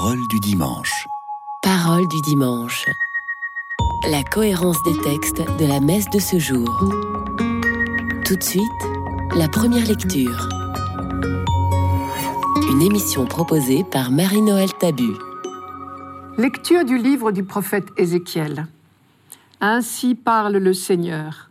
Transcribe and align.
Parole 0.00 0.28
du 0.28 0.38
dimanche. 0.38 1.08
Parole 1.60 2.06
du 2.06 2.20
dimanche. 2.20 2.86
La 4.08 4.22
cohérence 4.22 4.80
des 4.84 4.96
textes 5.00 5.42
de 5.58 5.66
la 5.66 5.80
messe 5.80 6.08
de 6.10 6.20
ce 6.20 6.38
jour. 6.38 6.68
Tout 8.24 8.36
de 8.36 8.42
suite, 8.42 8.62
la 9.34 9.48
première 9.48 9.84
lecture. 9.84 10.48
Une 12.70 12.80
émission 12.80 13.26
proposée 13.26 13.82
par 13.82 14.12
Marie-Noël 14.12 14.72
Tabu. 14.78 15.14
Lecture 16.36 16.84
du 16.84 16.96
livre 16.96 17.32
du 17.32 17.42
prophète 17.42 17.88
Ézéchiel. 17.96 18.68
Ainsi 19.60 20.14
parle 20.14 20.58
le 20.58 20.74
Seigneur. 20.74 21.50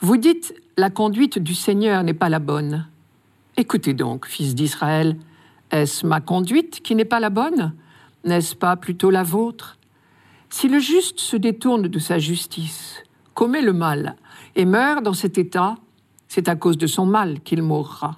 Vous 0.00 0.16
dites, 0.16 0.52
la 0.76 0.90
conduite 0.90 1.38
du 1.38 1.54
Seigneur 1.54 2.02
n'est 2.02 2.12
pas 2.12 2.28
la 2.28 2.40
bonne. 2.40 2.88
Écoutez 3.56 3.94
donc, 3.94 4.26
fils 4.26 4.56
d'Israël, 4.56 5.16
est-ce 5.70 6.06
ma 6.06 6.20
conduite 6.20 6.80
qui 6.82 6.94
n'est 6.94 7.04
pas 7.04 7.20
la 7.20 7.30
bonne? 7.30 7.74
N'est-ce 8.24 8.56
pas 8.56 8.76
plutôt 8.76 9.10
la 9.10 9.22
vôtre? 9.22 9.78
Si 10.50 10.68
le 10.68 10.78
juste 10.78 11.20
se 11.20 11.36
détourne 11.36 11.88
de 11.88 11.98
sa 11.98 12.18
justice, 12.18 13.02
commet 13.34 13.62
le 13.62 13.72
mal 13.72 14.16
et 14.56 14.64
meurt 14.64 15.02
dans 15.02 15.12
cet 15.12 15.38
état, 15.38 15.76
c'est 16.26 16.48
à 16.48 16.56
cause 16.56 16.78
de 16.78 16.86
son 16.86 17.06
mal 17.06 17.40
qu'il 17.40 17.62
mourra. 17.62 18.16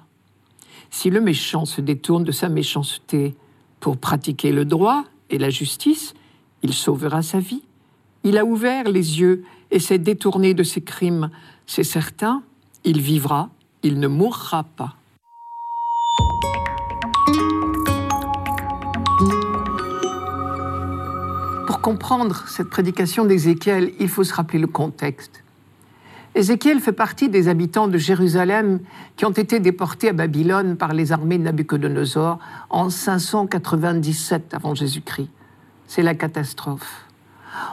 Si 0.89 1.09
le 1.09 1.21
méchant 1.21 1.65
se 1.65 1.81
détourne 1.81 2.23
de 2.23 2.31
sa 2.31 2.49
méchanceté 2.49 3.35
pour 3.79 3.97
pratiquer 3.97 4.51
le 4.51 4.65
droit 4.65 5.03
et 5.29 5.37
la 5.37 5.49
justice, 5.49 6.13
il 6.63 6.73
sauvera 6.73 7.21
sa 7.21 7.39
vie. 7.39 7.63
Il 8.23 8.37
a 8.37 8.45
ouvert 8.45 8.89
les 8.89 9.19
yeux 9.19 9.43
et 9.71 9.79
s'est 9.79 9.97
détourné 9.97 10.53
de 10.53 10.63
ses 10.63 10.81
crimes. 10.81 11.31
C'est 11.65 11.83
certain, 11.83 12.43
il 12.83 13.01
vivra, 13.01 13.49
il 13.83 13.99
ne 13.99 14.07
mourra 14.07 14.63
pas. 14.63 14.95
Pour 21.81 21.93
comprendre 21.93 22.47
cette 22.47 22.69
prédication 22.69 23.25
d'Ézéchiel, 23.25 23.93
il 23.99 24.07
faut 24.07 24.23
se 24.23 24.35
rappeler 24.35 24.59
le 24.59 24.67
contexte. 24.67 25.43
Ézéchiel 26.35 26.79
fait 26.79 26.91
partie 26.91 27.27
des 27.27 27.47
habitants 27.47 27.87
de 27.87 27.97
Jérusalem 27.97 28.81
qui 29.17 29.25
ont 29.25 29.31
été 29.31 29.59
déportés 29.59 30.09
à 30.09 30.13
Babylone 30.13 30.77
par 30.77 30.93
les 30.93 31.11
armées 31.11 31.39
de 31.39 31.43
Nabucodonosor 31.43 32.37
en 32.69 32.91
597 32.91 34.53
avant 34.53 34.75
Jésus-Christ. 34.75 35.29
C'est 35.87 36.03
la 36.03 36.13
catastrophe. 36.13 37.07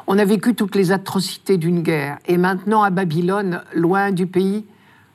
On 0.06 0.18
a 0.18 0.24
vécu 0.24 0.54
toutes 0.54 0.74
les 0.74 0.90
atrocités 0.90 1.58
d'une 1.58 1.82
guerre 1.82 2.16
et 2.26 2.38
maintenant 2.38 2.82
à 2.82 2.88
Babylone, 2.88 3.60
loin 3.74 4.10
du 4.10 4.26
pays, 4.26 4.64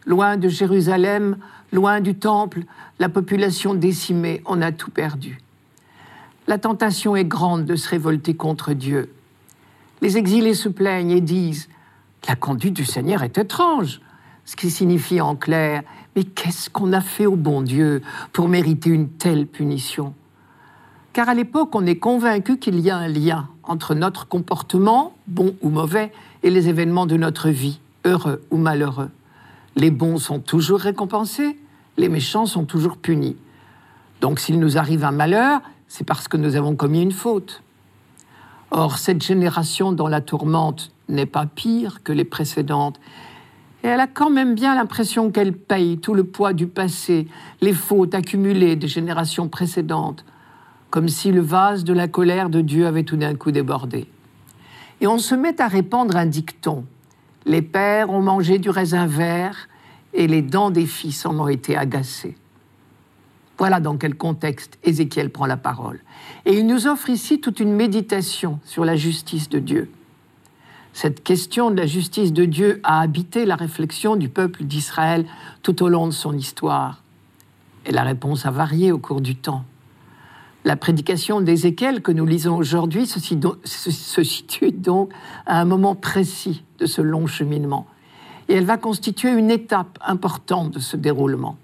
loin 0.06 0.38
de 0.38 0.50
Jérusalem, 0.50 1.38
loin 1.72 2.00
du 2.00 2.14
temple, 2.14 2.62
la 3.00 3.10
population 3.10 3.74
décimée, 3.74 4.44
on 4.46 4.62
a 4.62 4.72
tout 4.72 4.92
perdu. 4.92 5.40
La 6.48 6.58
tentation 6.58 7.16
est 7.16 7.26
grande 7.26 7.66
de 7.66 7.76
se 7.76 7.90
révolter 7.90 8.34
contre 8.34 8.74
Dieu. 8.74 9.14
Les 10.02 10.18
exilés 10.18 10.54
se 10.54 10.68
plaignent 10.68 11.12
et 11.12 11.22
disent 11.22 11.70
La 12.28 12.36
conduite 12.36 12.74
du 12.74 12.84
Seigneur 12.84 13.24
est 13.24 13.38
étrange, 13.38 14.02
ce 14.44 14.58
qui 14.58 14.70
signifie 14.70 15.22
en 15.22 15.38
clair 15.38 15.84
Mais 16.16 16.26
qu'est-ce 16.26 16.70
qu'on 16.70 16.92
a 16.92 17.00
fait 17.00 17.26
au 17.26 17.38
bon 17.38 17.62
Dieu 17.62 18.02
pour 18.34 18.50
mériter 18.50 18.90
une 18.90 19.10
telle 19.10 19.48
punition? 19.48 20.14
Car 21.14 21.30
à 21.30 21.34
l'époque, 21.34 21.76
on 21.76 21.86
est 21.86 21.98
convaincu 21.98 22.58
qu'il 22.58 22.80
y 22.80 22.90
a 22.90 22.98
un 22.98 23.08
lien 23.08 23.48
entre 23.64 23.96
notre 23.96 24.28
comportement, 24.28 25.16
bon 25.28 25.56
ou 25.62 25.70
mauvais, 25.70 26.12
et 26.42 26.50
les 26.50 26.68
événements 26.68 27.06
de 27.06 27.16
notre 27.16 27.50
vie, 27.50 27.80
heureux 28.04 28.42
ou 28.52 28.58
malheureux. 28.58 29.12
Les 29.76 29.92
bons 29.92 30.18
sont 30.18 30.40
toujours 30.40 30.80
récompensés, 30.80 31.58
les 31.98 32.10
méchants 32.10 32.46
sont 32.46 32.66
toujours 32.66 32.98
punis. 32.98 33.38
Donc 34.20 34.40
s'il 34.40 34.60
nous 34.60 34.78
arrive 34.78 35.06
un 35.06 35.12
malheur, 35.12 35.62
c'est 35.96 36.06
parce 36.06 36.28
que 36.28 36.38
nous 36.38 36.56
avons 36.56 36.76
commis 36.76 37.04
une 37.04 37.12
faute. 37.12 37.62
Or, 38.72 38.98
cette 38.98 39.22
génération 39.22 39.92
dont 39.92 40.08
la 40.08 40.22
tourmente 40.22 40.92
n'est 41.08 41.28
pas 41.28 41.46
pire 41.46 42.02
que 42.04 42.12
les 42.12 42.24
précédentes, 42.24 43.00
et 43.84 43.90
elle 43.90 44.00
a 44.00 44.08
quand 44.08 44.32
même 44.32 44.56
bien 44.56 44.74
l'impression 44.74 45.30
qu'elle 45.30 45.54
paye 45.54 46.00
tout 46.00 46.16
le 46.16 46.24
poids 46.24 46.54
du 46.54 46.66
passé, 46.66 47.28
les 47.62 47.74
fautes 47.74 48.16
accumulées 48.16 48.76
des 48.76 48.88
générations 48.88 49.50
précédentes, 49.50 50.26
comme 50.90 51.10
si 51.10 51.32
le 51.32 51.42
vase 51.42 51.84
de 51.84 51.94
la 51.94 52.08
colère 52.08 52.50
de 52.50 52.62
Dieu 52.62 52.88
avait 52.88 53.04
tout 53.04 53.18
d'un 53.18 53.36
coup 53.36 53.52
débordé. 53.52 54.08
Et 55.00 55.06
on 55.06 55.20
se 55.20 55.36
met 55.36 55.62
à 55.62 55.68
répandre 55.68 56.16
un 56.16 56.26
dicton. 56.26 56.86
Les 57.46 57.62
pères 57.62 58.10
ont 58.10 58.24
mangé 58.24 58.58
du 58.58 58.72
raisin 58.72 59.06
vert 59.06 59.68
et 60.16 60.26
les 60.26 60.42
dents 60.42 60.72
des 60.72 60.88
fils 60.88 61.24
en 61.28 61.40
ont 61.40 61.50
été 61.50 61.78
agacées. 61.78 62.36
Voilà 63.58 63.80
dans 63.80 63.98
quel 63.98 64.16
contexte 64.16 64.80
Ézéchiel 64.84 65.30
prend 65.30 65.46
la 65.46 65.58
parole. 65.58 66.02
Et 66.46 66.58
il 66.58 66.66
nous 66.66 66.88
offre 66.88 67.10
ici 67.10 67.40
toute 67.40 67.60
une 67.60 67.74
méditation 67.74 68.60
sur 68.66 68.84
la 68.84 68.96
justice 68.96 69.50
de 69.50 69.60
Dieu. 69.60 69.92
Cette 70.94 71.24
question 71.24 71.72
de 71.72 71.78
la 71.78 71.88
justice 71.88 72.34
de 72.34 72.46
Dieu 72.46 72.80
a 72.84 73.02
habité 73.02 73.46
la 73.46 73.56
réflexion 73.56 74.16
du 74.16 74.30
peuple 74.30 74.64
d'Israël 74.64 75.26
tout 75.64 75.82
au 75.84 75.90
long 75.90 76.06
de 76.06 76.12
son 76.12 76.38
histoire. 76.38 77.02
Et 77.86 77.92
la 77.92 78.04
réponse 78.04 78.46
a 78.46 78.52
varié 78.52 78.92
au 78.92 79.00
cours 79.00 79.22
du 79.22 79.36
temps. 79.36 79.66
La 80.66 80.78
prédication 80.78 81.42
d'Ézéchiel 81.42 82.02
que 82.02 82.12
nous 82.12 82.26
lisons 82.26 82.56
aujourd'hui 82.56 83.06
se, 83.06 84.24
situe 84.24 84.72
donc 84.72 85.12
à 85.46 85.60
un 85.60 85.66
moment 85.66 85.96
précis 85.96 86.64
de 86.80 86.86
ce 86.86 87.02
long 87.02 87.28
cheminement. 87.28 87.86
Et 88.48 88.54
elle 88.54 88.66
va 88.66 88.78
constituer 88.78 89.32
une 89.32 89.52
étape 89.52 90.00
importante 90.06 90.72
de 90.72 90.80
ce 90.80 90.96
déroulement. 90.96 91.58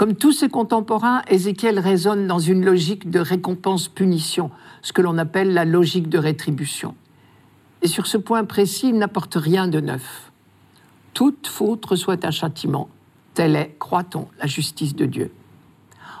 Comme 0.00 0.14
tous 0.14 0.32
ses 0.32 0.48
contemporains, 0.48 1.20
Ézéchiel 1.28 1.78
résonne 1.78 2.26
dans 2.26 2.38
une 2.38 2.64
logique 2.64 3.10
de 3.10 3.20
récompense-punition, 3.20 4.50
ce 4.80 4.94
que 4.94 5.02
l'on 5.02 5.18
appelle 5.18 5.52
la 5.52 5.66
logique 5.66 6.08
de 6.08 6.16
rétribution. 6.16 6.94
Et 7.82 7.86
sur 7.86 8.06
ce 8.06 8.16
point 8.16 8.44
précis, 8.44 8.88
il 8.88 8.96
n'apporte 8.96 9.34
rien 9.34 9.68
de 9.68 9.78
neuf. 9.78 10.32
Toute 11.12 11.46
faute 11.46 11.84
reçoit 11.84 12.24
un 12.24 12.30
châtiment. 12.30 12.88
Telle 13.34 13.54
est, 13.54 13.76
croit-on, 13.78 14.28
la 14.40 14.46
justice 14.46 14.96
de 14.96 15.04
Dieu. 15.04 15.32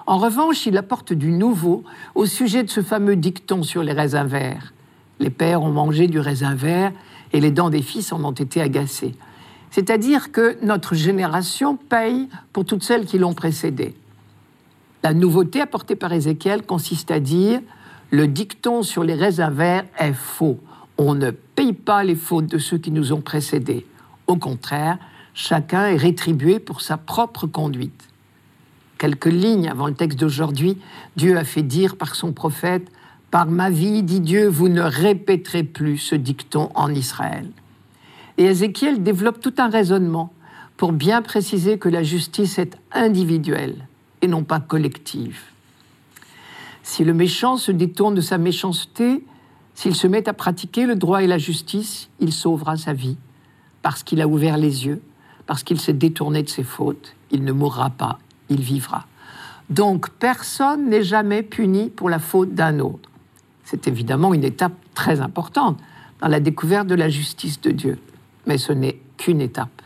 En 0.06 0.18
revanche, 0.18 0.66
il 0.66 0.76
apporte 0.76 1.14
du 1.14 1.32
nouveau 1.32 1.82
au 2.14 2.26
sujet 2.26 2.62
de 2.62 2.68
ce 2.68 2.82
fameux 2.82 3.16
dicton 3.16 3.62
sur 3.62 3.82
les 3.82 3.94
raisins 3.94 4.26
verts. 4.26 4.74
Les 5.20 5.30
pères 5.30 5.62
ont 5.62 5.72
mangé 5.72 6.06
du 6.06 6.20
raisin 6.20 6.54
vert 6.54 6.92
et 7.32 7.40
les 7.40 7.50
dents 7.50 7.70
des 7.70 7.80
fils 7.80 8.12
en 8.12 8.22
ont 8.24 8.32
été 8.32 8.60
agacées. 8.60 9.14
C'est-à-dire 9.70 10.32
que 10.32 10.56
notre 10.64 10.94
génération 10.94 11.76
paye 11.76 12.28
pour 12.52 12.64
toutes 12.64 12.82
celles 12.82 13.06
qui 13.06 13.18
l'ont 13.18 13.34
précédée. 13.34 13.94
La 15.02 15.14
nouveauté 15.14 15.60
apportée 15.60 15.96
par 15.96 16.12
Ézéchiel 16.12 16.62
consiste 16.62 17.10
à 17.10 17.20
dire 17.20 17.60
le 18.10 18.26
dicton 18.26 18.82
sur 18.82 19.04
les 19.04 19.14
raisins 19.14 19.50
verts 19.50 19.84
est 19.98 20.12
faux. 20.12 20.58
On 20.98 21.14
ne 21.14 21.30
paye 21.30 21.72
pas 21.72 22.02
les 22.02 22.16
fautes 22.16 22.46
de 22.46 22.58
ceux 22.58 22.78
qui 22.78 22.90
nous 22.90 23.12
ont 23.12 23.20
précédés. 23.20 23.86
Au 24.26 24.36
contraire, 24.36 24.98
chacun 25.32 25.86
est 25.86 25.96
rétribué 25.96 26.58
pour 26.58 26.80
sa 26.80 26.96
propre 26.96 27.46
conduite. 27.46 28.08
Quelques 28.98 29.26
lignes 29.26 29.68
avant 29.68 29.86
le 29.86 29.94
texte 29.94 30.18
d'aujourd'hui, 30.18 30.76
Dieu 31.16 31.38
a 31.38 31.44
fait 31.44 31.62
dire 31.62 31.96
par 31.96 32.14
son 32.14 32.32
prophète 32.32 32.90
Par 33.30 33.46
ma 33.46 33.70
vie, 33.70 34.02
dit 34.02 34.20
Dieu, 34.20 34.48
vous 34.48 34.68
ne 34.68 34.82
répéterez 34.82 35.62
plus 35.62 35.96
ce 35.96 36.16
dicton 36.16 36.70
en 36.74 36.92
Israël. 36.92 37.48
Et 38.40 38.44
Ézéchiel 38.44 39.02
développe 39.02 39.38
tout 39.38 39.52
un 39.58 39.68
raisonnement 39.68 40.32
pour 40.78 40.92
bien 40.92 41.20
préciser 41.20 41.76
que 41.76 41.90
la 41.90 42.02
justice 42.02 42.58
est 42.58 42.78
individuelle 42.90 43.86
et 44.22 44.28
non 44.28 44.44
pas 44.44 44.60
collective. 44.60 45.42
Si 46.82 47.04
le 47.04 47.12
méchant 47.12 47.58
se 47.58 47.70
détourne 47.70 48.14
de 48.14 48.22
sa 48.22 48.38
méchanceté, 48.38 49.22
s'il 49.74 49.94
se 49.94 50.06
met 50.06 50.26
à 50.26 50.32
pratiquer 50.32 50.86
le 50.86 50.96
droit 50.96 51.22
et 51.22 51.26
la 51.26 51.36
justice, 51.36 52.08
il 52.18 52.32
sauvera 52.32 52.78
sa 52.78 52.94
vie, 52.94 53.18
parce 53.82 54.02
qu'il 54.02 54.22
a 54.22 54.26
ouvert 54.26 54.56
les 54.56 54.86
yeux, 54.86 55.02
parce 55.44 55.62
qu'il 55.62 55.78
s'est 55.78 55.92
détourné 55.92 56.42
de 56.42 56.48
ses 56.48 56.64
fautes. 56.64 57.14
Il 57.30 57.44
ne 57.44 57.52
mourra 57.52 57.90
pas, 57.90 58.18
il 58.48 58.62
vivra. 58.62 59.04
Donc 59.68 60.08
personne 60.08 60.88
n'est 60.88 61.02
jamais 61.02 61.42
puni 61.42 61.90
pour 61.90 62.08
la 62.08 62.18
faute 62.18 62.54
d'un 62.54 62.78
autre. 62.78 63.10
C'est 63.64 63.86
évidemment 63.86 64.32
une 64.32 64.44
étape 64.44 64.72
très 64.94 65.20
importante 65.20 65.78
dans 66.22 66.28
la 66.28 66.40
découverte 66.40 66.86
de 66.86 66.94
la 66.94 67.10
justice 67.10 67.60
de 67.60 67.70
Dieu 67.70 67.98
mais 68.50 68.58
ce 68.58 68.72
n'est 68.72 69.00
qu'une 69.16 69.40
étape. 69.40 69.80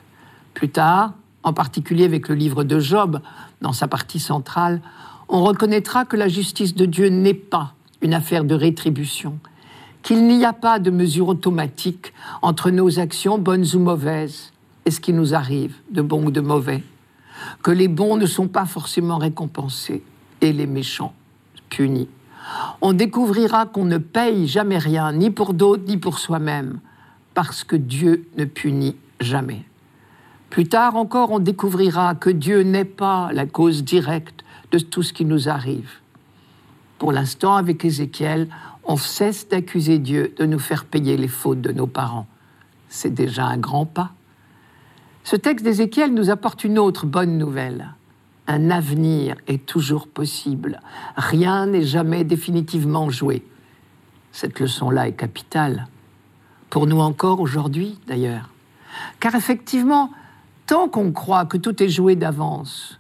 Plus 0.55 0.70
tard, 0.70 1.12
en 1.43 1.52
particulier 1.52 2.06
avec 2.06 2.31
le 2.31 2.34
livre 2.34 2.64
de 2.64 2.81
Job, 2.81 3.20
dans 3.61 3.75
sa 3.75 3.88
partie 3.88 4.19
centrale, 4.19 4.81
on 5.28 5.44
reconnaîtra 5.44 6.06
que 6.06 6.16
la 6.16 6.28
justice 6.28 6.75
de 6.75 6.87
Dieu 6.87 7.08
n'est 7.08 7.34
pas 7.34 7.75
une 8.00 8.14
affaire 8.14 8.43
de 8.43 8.55
rétribution, 8.55 9.38
qu'il 10.02 10.26
n'y 10.26 10.46
a 10.46 10.55
pas 10.55 10.78
de 10.78 10.90
mesure 10.90 11.28
automatique 11.28 12.14
entre 12.40 12.70
nos 12.70 12.99
actions 12.99 13.37
bonnes 13.37 13.66
ou 13.75 13.81
mauvaises 13.81 14.50
et 14.87 14.90
ce 14.90 15.00
qui 15.00 15.12
nous 15.12 15.34
arrive, 15.34 15.75
de 15.90 16.00
bon 16.00 16.25
ou 16.25 16.31
de 16.31 16.40
mauvais, 16.40 16.82
que 17.62 17.70
les 17.70 17.88
bons 17.88 18.16
ne 18.16 18.25
sont 18.25 18.49
pas 18.49 18.64
forcément 18.64 19.19
récompensés 19.19 20.02
et 20.40 20.55
les 20.55 20.66
méchants 20.66 21.12
punis. 21.69 22.08
On 22.81 22.94
découvrira 22.94 23.66
qu'on 23.66 23.84
ne 23.84 23.99
paye 23.99 24.46
jamais 24.46 24.78
rien, 24.78 25.12
ni 25.12 25.28
pour 25.28 25.52
d'autres, 25.52 25.84
ni 25.87 25.99
pour 25.99 26.19
soi-même, 26.19 26.81
parce 27.35 27.65
que 27.65 27.77
Dieu 27.77 28.27
ne 28.37 28.45
punit 28.45 28.97
jamais. 29.21 29.65
Plus 30.51 30.69
tard 30.69 30.97
encore, 30.97 31.33
on 31.33 31.41
découvrira 31.41 32.15
que 32.15 32.31
Dieu 32.31 32.63
n'est 32.63 32.85
pas 32.85 33.31
la 33.33 33.45
cause 33.45 33.83
directe 33.83 34.45
de 34.71 34.79
tout 34.79 35.03
ce 35.03 35.13
qui 35.13 35.25
nous 35.25 35.49
arrive. 35.49 35.91
Pour 36.99 37.13
l'instant, 37.13 37.57
avec 37.57 37.85
Ézéchiel, 37.85 38.49
on 38.85 38.97
cesse 38.97 39.49
d'accuser 39.49 39.99
Dieu 39.99 40.33
de 40.39 40.47
nous 40.47 40.59
faire 40.59 40.85
payer 40.85 41.17
les 41.17 41.29
fautes 41.29 41.61
de 41.61 41.73
nos 41.73 41.87
parents. 41.87 42.27
C'est 42.89 43.13
déjà 43.13 43.47
un 43.47 43.59
grand 43.59 43.87
pas. 43.87 44.13
Ce 45.25 45.37
texte 45.37 45.65
d'Ézéchiel 45.65 46.15
nous 46.15 46.31
apporte 46.31 46.65
une 46.65 46.79
autre 46.79 47.07
bonne 47.07 47.39
nouvelle. 47.39 47.95
Un 48.47 48.71
avenir 48.71 49.37
est 49.49 49.65
toujours 49.65 50.07
possible. 50.07 50.81
Rien 51.17 51.67
n'est 51.67 51.83
jamais 51.83 52.25
définitivement 52.25 53.11
joué. 53.11 53.45
Cette 54.33 54.61
leçon-là 54.61 55.09
est 55.09 55.13
capitale. 55.13 55.89
Pour 56.75 56.88
nous 56.88 56.99
encore 56.99 57.38
aujourd'hui, 57.38 58.00
d'ailleurs. 58.09 58.49
Car 59.21 59.37
effectivement, 59.37 60.11
tant 60.67 60.88
qu'on 60.88 61.12
croit 61.12 61.44
que 61.44 61.56
tout 61.56 61.81
est 61.81 61.88
joué 61.88 62.17
d'avance, 62.17 62.99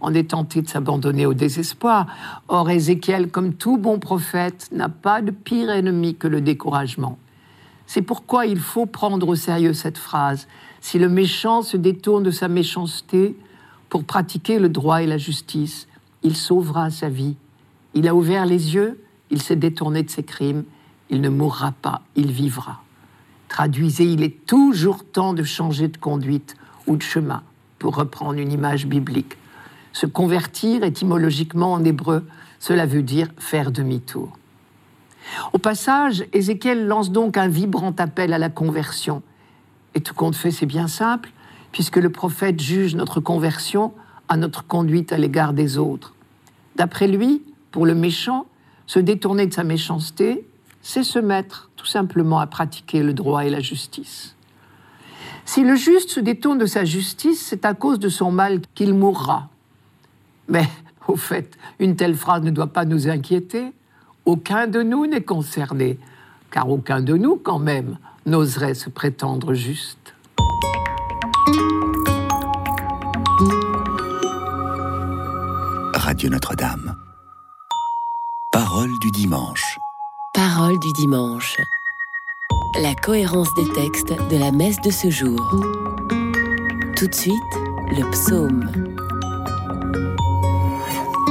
on 0.00 0.14
est 0.14 0.30
tenté 0.30 0.62
de 0.62 0.68
s'abandonner 0.68 1.26
au 1.26 1.34
désespoir. 1.34 2.06
Or, 2.46 2.70
Ézéchiel, 2.70 3.28
comme 3.32 3.54
tout 3.54 3.78
bon 3.78 3.98
prophète, 3.98 4.68
n'a 4.70 4.88
pas 4.88 5.22
de 5.22 5.32
pire 5.32 5.70
ennemi 5.70 6.14
que 6.14 6.28
le 6.28 6.40
découragement. 6.40 7.18
C'est 7.88 8.00
pourquoi 8.00 8.46
il 8.46 8.60
faut 8.60 8.86
prendre 8.86 9.26
au 9.26 9.34
sérieux 9.34 9.72
cette 9.72 9.98
phrase. 9.98 10.46
Si 10.80 11.00
le 11.00 11.08
méchant 11.08 11.62
se 11.62 11.76
détourne 11.76 12.22
de 12.22 12.30
sa 12.30 12.46
méchanceté 12.46 13.36
pour 13.88 14.04
pratiquer 14.04 14.60
le 14.60 14.68
droit 14.68 15.02
et 15.02 15.06
la 15.08 15.18
justice, 15.18 15.88
il 16.22 16.36
sauvera 16.36 16.90
sa 16.90 17.08
vie. 17.08 17.34
Il 17.92 18.06
a 18.06 18.14
ouvert 18.14 18.46
les 18.46 18.76
yeux, 18.76 19.02
il 19.30 19.42
s'est 19.42 19.56
détourné 19.56 20.04
de 20.04 20.10
ses 20.10 20.22
crimes, 20.22 20.62
il 21.10 21.20
ne 21.20 21.28
mourra 21.28 21.72
pas, 21.72 22.02
il 22.14 22.30
vivra. 22.30 22.82
Traduisez, 23.48 24.04
il 24.04 24.22
est 24.22 24.46
toujours 24.46 25.04
temps 25.04 25.34
de 25.34 25.44
changer 25.44 25.88
de 25.88 25.96
conduite 25.96 26.56
ou 26.86 26.96
de 26.96 27.02
chemin, 27.02 27.42
pour 27.78 27.96
reprendre 27.96 28.38
une 28.38 28.52
image 28.52 28.86
biblique. 28.86 29.36
Se 29.92 30.06
convertir, 30.06 30.84
étymologiquement 30.84 31.72
en 31.72 31.84
hébreu, 31.84 32.26
cela 32.58 32.86
veut 32.86 33.02
dire 33.02 33.28
faire 33.38 33.70
demi-tour. 33.70 34.36
Au 35.52 35.58
passage, 35.58 36.24
Ézéchiel 36.32 36.86
lance 36.86 37.10
donc 37.10 37.36
un 37.36 37.48
vibrant 37.48 37.94
appel 37.98 38.32
à 38.32 38.38
la 38.38 38.48
conversion. 38.48 39.22
Et 39.94 40.00
tout 40.00 40.14
compte 40.14 40.36
fait, 40.36 40.50
c'est 40.50 40.66
bien 40.66 40.88
simple, 40.88 41.30
puisque 41.72 41.96
le 41.96 42.10
prophète 42.10 42.60
juge 42.60 42.94
notre 42.94 43.20
conversion 43.20 43.92
à 44.28 44.36
notre 44.36 44.66
conduite 44.66 45.12
à 45.12 45.18
l'égard 45.18 45.52
des 45.52 45.78
autres. 45.78 46.14
D'après 46.76 47.08
lui, 47.08 47.42
pour 47.70 47.86
le 47.86 47.94
méchant, 47.94 48.46
se 48.86 48.98
détourner 48.98 49.46
de 49.46 49.54
sa 49.54 49.64
méchanceté, 49.64 50.46
c'est 50.86 51.02
se 51.02 51.18
mettre 51.18 51.68
tout 51.74 51.84
simplement 51.84 52.38
à 52.38 52.46
pratiquer 52.46 53.02
le 53.02 53.12
droit 53.12 53.44
et 53.44 53.50
la 53.50 53.58
justice. 53.58 54.36
Si 55.44 55.64
le 55.64 55.74
juste 55.74 56.10
se 56.10 56.20
détourne 56.20 56.58
de 56.58 56.66
sa 56.66 56.84
justice, 56.84 57.44
c'est 57.44 57.64
à 57.64 57.74
cause 57.74 57.98
de 57.98 58.08
son 58.08 58.30
mal 58.30 58.60
qu'il 58.76 58.94
mourra. 58.94 59.48
Mais, 60.48 60.68
au 61.08 61.16
fait, 61.16 61.58
une 61.80 61.96
telle 61.96 62.14
phrase 62.14 62.42
ne 62.42 62.52
doit 62.52 62.68
pas 62.68 62.84
nous 62.84 63.08
inquiéter. 63.08 63.72
Aucun 64.26 64.68
de 64.68 64.80
nous 64.80 65.06
n'est 65.08 65.24
concerné, 65.24 65.98
car 66.52 66.70
aucun 66.70 67.00
de 67.00 67.16
nous, 67.16 67.34
quand 67.34 67.58
même, 67.58 67.98
n'oserait 68.24 68.74
se 68.74 68.88
prétendre 68.88 69.54
juste. 69.54 70.14
Radio 75.94 76.30
Notre-Dame. 76.30 76.94
Parole 78.52 78.90
du 79.00 79.10
dimanche. 79.10 79.78
Parole 80.36 80.78
du 80.78 80.92
dimanche. 80.92 81.56
La 82.82 82.94
cohérence 82.94 83.48
des 83.54 83.72
textes 83.72 84.12
de 84.30 84.36
la 84.36 84.52
messe 84.52 84.78
de 84.82 84.90
ce 84.90 85.08
jour. 85.08 85.40
Tout 86.94 87.06
de 87.06 87.14
suite, 87.14 87.54
le 87.88 88.10
psaume. 88.10 88.70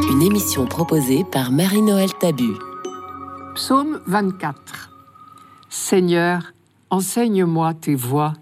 Une 0.10 0.24
émission 0.24 0.66
proposée 0.66 1.24
par 1.24 1.52
Marie-Noël 1.52 2.12
Tabu. 2.16 2.54
Psaume 3.54 4.02
24. 4.08 4.90
Seigneur, 5.70 6.54
enseigne-moi 6.90 7.76
tes 7.76 7.94
voies, 7.94 8.34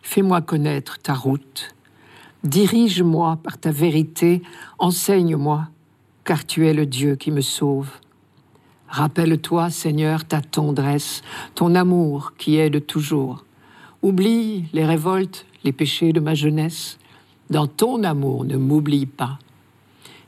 fais-moi 0.00 0.42
connaître 0.42 1.00
ta 1.00 1.12
route. 1.12 1.74
Dirige-moi 2.44 3.36
par 3.42 3.58
ta 3.58 3.72
vérité, 3.72 4.42
enseigne-moi, 4.78 5.66
car 6.22 6.46
tu 6.46 6.68
es 6.68 6.72
le 6.72 6.86
Dieu 6.86 7.16
qui 7.16 7.32
me 7.32 7.40
sauve. 7.40 7.90
Rappelle-toi, 8.88 9.70
Seigneur, 9.70 10.24
ta 10.24 10.40
tendresse, 10.40 11.22
ton 11.54 11.74
amour 11.74 12.32
qui 12.38 12.56
est 12.56 12.70
de 12.70 12.78
toujours. 12.78 13.44
Oublie 14.02 14.64
les 14.72 14.84
révoltes, 14.84 15.46
les 15.64 15.72
péchés 15.72 16.12
de 16.12 16.20
ma 16.20 16.34
jeunesse. 16.34 16.98
Dans 17.50 17.66
ton 17.66 18.02
amour, 18.02 18.44
ne 18.44 18.56
m'oublie 18.56 19.06
pas. 19.06 19.38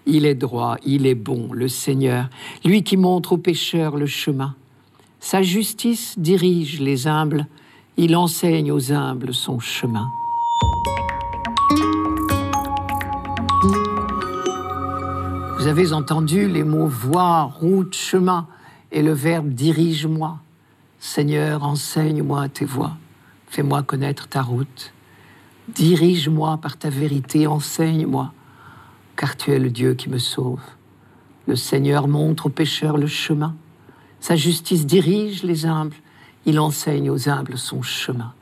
Il 0.07 0.27
est 0.27 0.35
droit, 0.35 0.77
il 0.85 1.07
est 1.07 1.15
bon, 1.15 1.53
le 1.53 1.69
Seigneur, 1.69 2.29
lui 2.65 2.83
qui 2.83 2.97
montre 2.97 3.33
aux 3.33 3.39
pécheurs 3.39 3.97
le 3.97 4.07
chemin. 4.07 4.55
Sa 5.21 5.43
justice 5.43 6.19
dirige 6.19 6.81
les 6.81 7.07
humbles, 7.07 7.47
il 7.97 8.17
enseigne 8.17 8.73
aux 8.73 8.93
humbles 8.93 9.35
son 9.35 9.59
chemin. 9.59 10.09
Vous 15.61 15.67
avez 15.67 15.93
entendu 15.93 16.49
les 16.49 16.65
mots 16.65 16.87
voie, 16.87 17.43
route, 17.43 17.95
chemin 17.95 18.49
et 18.91 19.03
le 19.03 19.13
verbe 19.13 19.51
dirige-moi. 19.51 20.39
Seigneur, 20.99 21.65
enseigne-moi 21.65 22.49
tes 22.49 22.65
voies, 22.65 22.97
fais-moi 23.47 23.83
connaître 23.83 24.27
ta 24.27 24.41
route. 24.41 24.95
Dirige-moi 25.69 26.57
par 26.63 26.79
ta 26.79 26.89
vérité, 26.89 27.47
enseigne-moi, 27.47 28.33
car 29.17 29.37
tu 29.37 29.51
es 29.51 29.59
le 29.59 29.69
Dieu 29.69 29.93
qui 29.93 30.09
me 30.09 30.17
sauve. 30.17 30.63
Le 31.47 31.57
Seigneur 31.57 32.09
montre 32.09 32.47
aux 32.47 32.49
pécheurs 32.49 32.97
le 32.97 33.07
chemin. 33.07 33.55
Sa 34.19 34.37
justice 34.37 34.87
dirige 34.87 35.43
les 35.43 35.67
humbles, 35.67 35.97
il 36.47 36.59
enseigne 36.59 37.11
aux 37.11 37.29
humbles 37.29 37.59
son 37.59 37.83
chemin. 37.83 38.33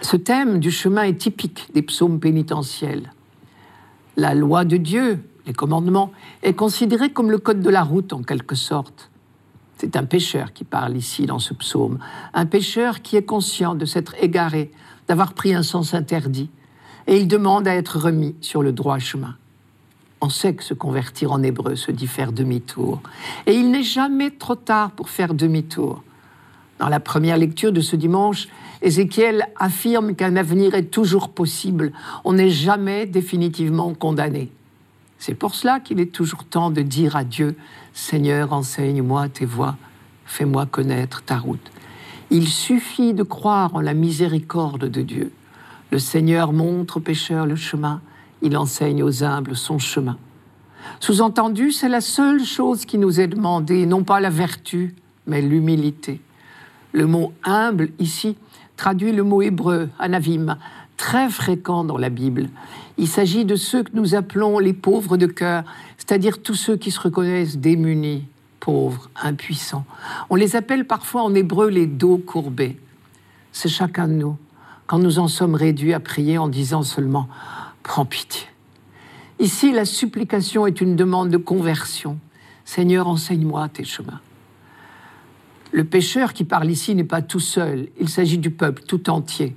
Ce 0.00 0.16
thème 0.16 0.58
du 0.58 0.70
chemin 0.70 1.02
est 1.02 1.20
typique 1.20 1.68
des 1.74 1.82
psaumes 1.82 2.18
pénitentiels. 2.18 3.12
La 4.16 4.32
loi 4.32 4.64
de 4.64 4.78
Dieu, 4.78 5.22
les 5.46 5.52
commandements, 5.52 6.12
est 6.42 6.54
considéré 6.54 7.10
comme 7.10 7.30
le 7.30 7.38
code 7.38 7.60
de 7.60 7.70
la 7.70 7.82
route 7.82 8.12
en 8.12 8.22
quelque 8.22 8.54
sorte. 8.54 9.10
C'est 9.78 9.96
un 9.96 10.04
pécheur 10.04 10.52
qui 10.52 10.64
parle 10.64 10.96
ici 10.96 11.26
dans 11.26 11.38
ce 11.38 11.54
psaume, 11.54 11.98
un 12.34 12.46
pécheur 12.46 13.02
qui 13.02 13.16
est 13.16 13.24
conscient 13.24 13.74
de 13.74 13.84
s'être 13.84 14.14
égaré, 14.20 14.72
d'avoir 15.06 15.34
pris 15.34 15.54
un 15.54 15.62
sens 15.62 15.94
interdit, 15.94 16.50
et 17.06 17.18
il 17.18 17.28
demande 17.28 17.68
à 17.68 17.74
être 17.74 17.98
remis 17.98 18.34
sur 18.40 18.62
le 18.62 18.72
droit 18.72 18.98
chemin. 18.98 19.36
On 20.22 20.30
sait 20.30 20.54
que 20.54 20.64
se 20.64 20.74
convertir 20.74 21.30
en 21.30 21.42
hébreu 21.42 21.76
se 21.76 21.92
dit 21.92 22.06
faire 22.06 22.32
demi-tour, 22.32 23.02
et 23.46 23.54
il 23.54 23.70
n'est 23.70 23.82
jamais 23.82 24.30
trop 24.30 24.56
tard 24.56 24.92
pour 24.92 25.10
faire 25.10 25.34
demi-tour. 25.34 26.02
Dans 26.78 26.88
la 26.88 27.00
première 27.00 27.38
lecture 27.38 27.72
de 27.72 27.80
ce 27.80 27.96
dimanche, 27.96 28.48
Ézéchiel 28.82 29.46
affirme 29.56 30.14
qu'un 30.14 30.36
avenir 30.36 30.74
est 30.74 30.90
toujours 30.90 31.30
possible, 31.30 31.92
on 32.24 32.32
n'est 32.34 32.50
jamais 32.50 33.06
définitivement 33.06 33.94
condamné. 33.94 34.50
C'est 35.18 35.34
pour 35.34 35.54
cela 35.54 35.80
qu'il 35.80 36.00
est 36.00 36.12
toujours 36.12 36.44
temps 36.44 36.70
de 36.70 36.82
dire 36.82 37.16
à 37.16 37.24
Dieu, 37.24 37.56
Seigneur, 37.94 38.52
enseigne-moi 38.52 39.28
tes 39.28 39.46
voies, 39.46 39.76
fais-moi 40.24 40.66
connaître 40.66 41.22
ta 41.22 41.38
route. 41.38 41.70
Il 42.30 42.48
suffit 42.48 43.14
de 43.14 43.22
croire 43.22 43.74
en 43.74 43.80
la 43.80 43.94
miséricorde 43.94 44.86
de 44.86 45.02
Dieu. 45.02 45.32
Le 45.90 45.98
Seigneur 45.98 46.52
montre 46.52 46.98
aux 46.98 47.00
pécheurs 47.00 47.46
le 47.46 47.56
chemin, 47.56 48.00
il 48.42 48.56
enseigne 48.56 49.02
aux 49.02 49.22
humbles 49.22 49.56
son 49.56 49.78
chemin. 49.78 50.18
Sous-entendu, 51.00 51.72
c'est 51.72 51.88
la 51.88 52.00
seule 52.00 52.44
chose 52.44 52.84
qui 52.84 52.98
nous 52.98 53.20
est 53.20 53.28
demandée, 53.28 53.86
non 53.86 54.04
pas 54.04 54.20
la 54.20 54.30
vertu, 54.30 54.94
mais 55.26 55.42
l'humilité. 55.42 56.20
Le 56.92 57.06
mot 57.06 57.32
humble 57.44 57.90
ici 57.98 58.36
traduit 58.76 59.12
le 59.12 59.22
mot 59.22 59.42
hébreu, 59.42 59.88
anavim, 59.98 60.58
très 60.96 61.28
fréquent 61.28 61.84
dans 61.84 61.98
la 61.98 62.08
Bible. 62.08 62.48
Il 62.98 63.08
s'agit 63.08 63.44
de 63.44 63.56
ceux 63.56 63.82
que 63.82 63.94
nous 63.94 64.14
appelons 64.14 64.58
les 64.58 64.72
pauvres 64.72 65.16
de 65.16 65.26
cœur, 65.26 65.64
c'est-à-dire 65.98 66.40
tous 66.40 66.54
ceux 66.54 66.76
qui 66.76 66.90
se 66.90 67.00
reconnaissent 67.00 67.58
démunis, 67.58 68.24
pauvres, 68.60 69.10
impuissants. 69.22 69.84
On 70.30 70.34
les 70.34 70.56
appelle 70.56 70.86
parfois 70.86 71.22
en 71.22 71.34
hébreu 71.34 71.68
les 71.68 71.86
dos 71.86 72.18
courbés. 72.18 72.78
C'est 73.52 73.68
chacun 73.68 74.08
de 74.08 74.14
nous, 74.14 74.36
quand 74.86 74.98
nous 74.98 75.18
en 75.18 75.28
sommes 75.28 75.54
réduits 75.54 75.94
à 75.94 76.00
prier 76.00 76.38
en 76.38 76.48
disant 76.48 76.82
seulement 76.82 77.28
Prends 77.82 78.04
pitié. 78.04 78.48
Ici, 79.38 79.70
la 79.70 79.84
supplication 79.84 80.66
est 80.66 80.80
une 80.80 80.96
demande 80.96 81.30
de 81.30 81.36
conversion. 81.36 82.18
Seigneur, 82.64 83.06
enseigne-moi 83.06 83.68
tes 83.68 83.84
chemins. 83.84 84.20
Le 85.70 85.84
pécheur 85.84 86.32
qui 86.32 86.44
parle 86.44 86.70
ici 86.70 86.94
n'est 86.94 87.04
pas 87.04 87.22
tout 87.22 87.40
seul, 87.40 87.88
il 88.00 88.08
s'agit 88.08 88.38
du 88.38 88.50
peuple 88.50 88.82
tout 88.82 89.10
entier. 89.10 89.54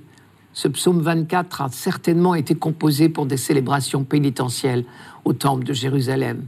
Ce 0.52 0.68
psaume 0.68 1.00
24 1.00 1.62
a 1.62 1.68
certainement 1.68 2.34
été 2.34 2.54
composé 2.54 3.08
pour 3.08 3.26
des 3.26 3.36
célébrations 3.36 4.04
pénitentielles 4.04 4.84
au 5.24 5.32
temple 5.32 5.64
de 5.64 5.72
Jérusalem. 5.72 6.44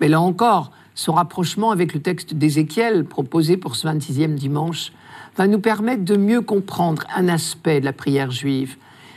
Mais 0.00 0.08
là 0.08 0.20
encore, 0.20 0.72
son 0.94 1.12
rapprochement 1.12 1.70
avec 1.70 1.92
le 1.92 2.00
texte 2.00 2.34
d'Ézéchiel 2.34 3.04
proposé 3.04 3.56
pour 3.56 3.76
ce 3.76 3.86
26e 3.86 4.34
dimanche 4.34 4.92
va 5.36 5.46
nous 5.46 5.58
permettre 5.58 6.04
de 6.04 6.16
mieux 6.16 6.40
comprendre 6.40 7.02
un 7.14 7.28
aspect 7.28 7.80
de 7.80 7.84
la 7.84 7.92
prière 7.92 8.30
juive. 8.30 8.76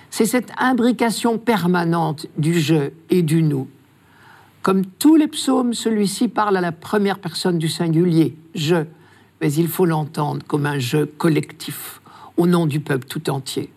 C'est 0.09 0.25
cette 0.25 0.51
imbrication 0.57 1.37
permanente 1.37 2.27
du 2.37 2.59
je 2.59 2.91
et 3.09 3.21
du 3.21 3.43
nous. 3.43 3.67
Comme 4.63 4.85
tous 4.85 5.15
les 5.15 5.27
psaumes, 5.27 5.73
celui-ci 5.73 6.27
parle 6.27 6.57
à 6.57 6.61
la 6.61 6.71
première 6.71 7.19
personne 7.19 7.57
du 7.57 7.69
singulier, 7.69 8.35
je, 8.53 8.85
mais 9.39 9.53
il 9.53 9.67
faut 9.67 9.85
l'entendre 9.85 10.45
comme 10.45 10.65
un 10.65 10.79
je 10.79 11.05
collectif, 11.05 12.01
au 12.35 12.47
nom 12.47 12.65
du 12.65 12.79
peuple 12.79 13.07
tout 13.07 13.29
entier. 13.29 13.71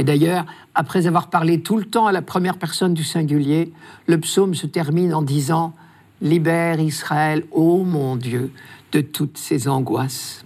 Et 0.00 0.02
d'ailleurs, 0.02 0.46
après 0.74 1.06
avoir 1.06 1.28
parlé 1.28 1.60
tout 1.60 1.76
le 1.76 1.84
temps 1.84 2.06
à 2.06 2.12
la 2.12 2.22
première 2.22 2.56
personne 2.56 2.94
du 2.94 3.04
singulier, 3.04 3.70
le 4.06 4.18
psaume 4.18 4.54
se 4.54 4.66
termine 4.66 5.12
en 5.12 5.20
disant 5.20 5.74
Libère 6.22 6.80
Israël, 6.80 7.44
ô 7.50 7.84
mon 7.84 8.16
Dieu, 8.16 8.50
de 8.92 9.02
toutes 9.02 9.36
ses 9.36 9.68
angoisses. 9.68 10.42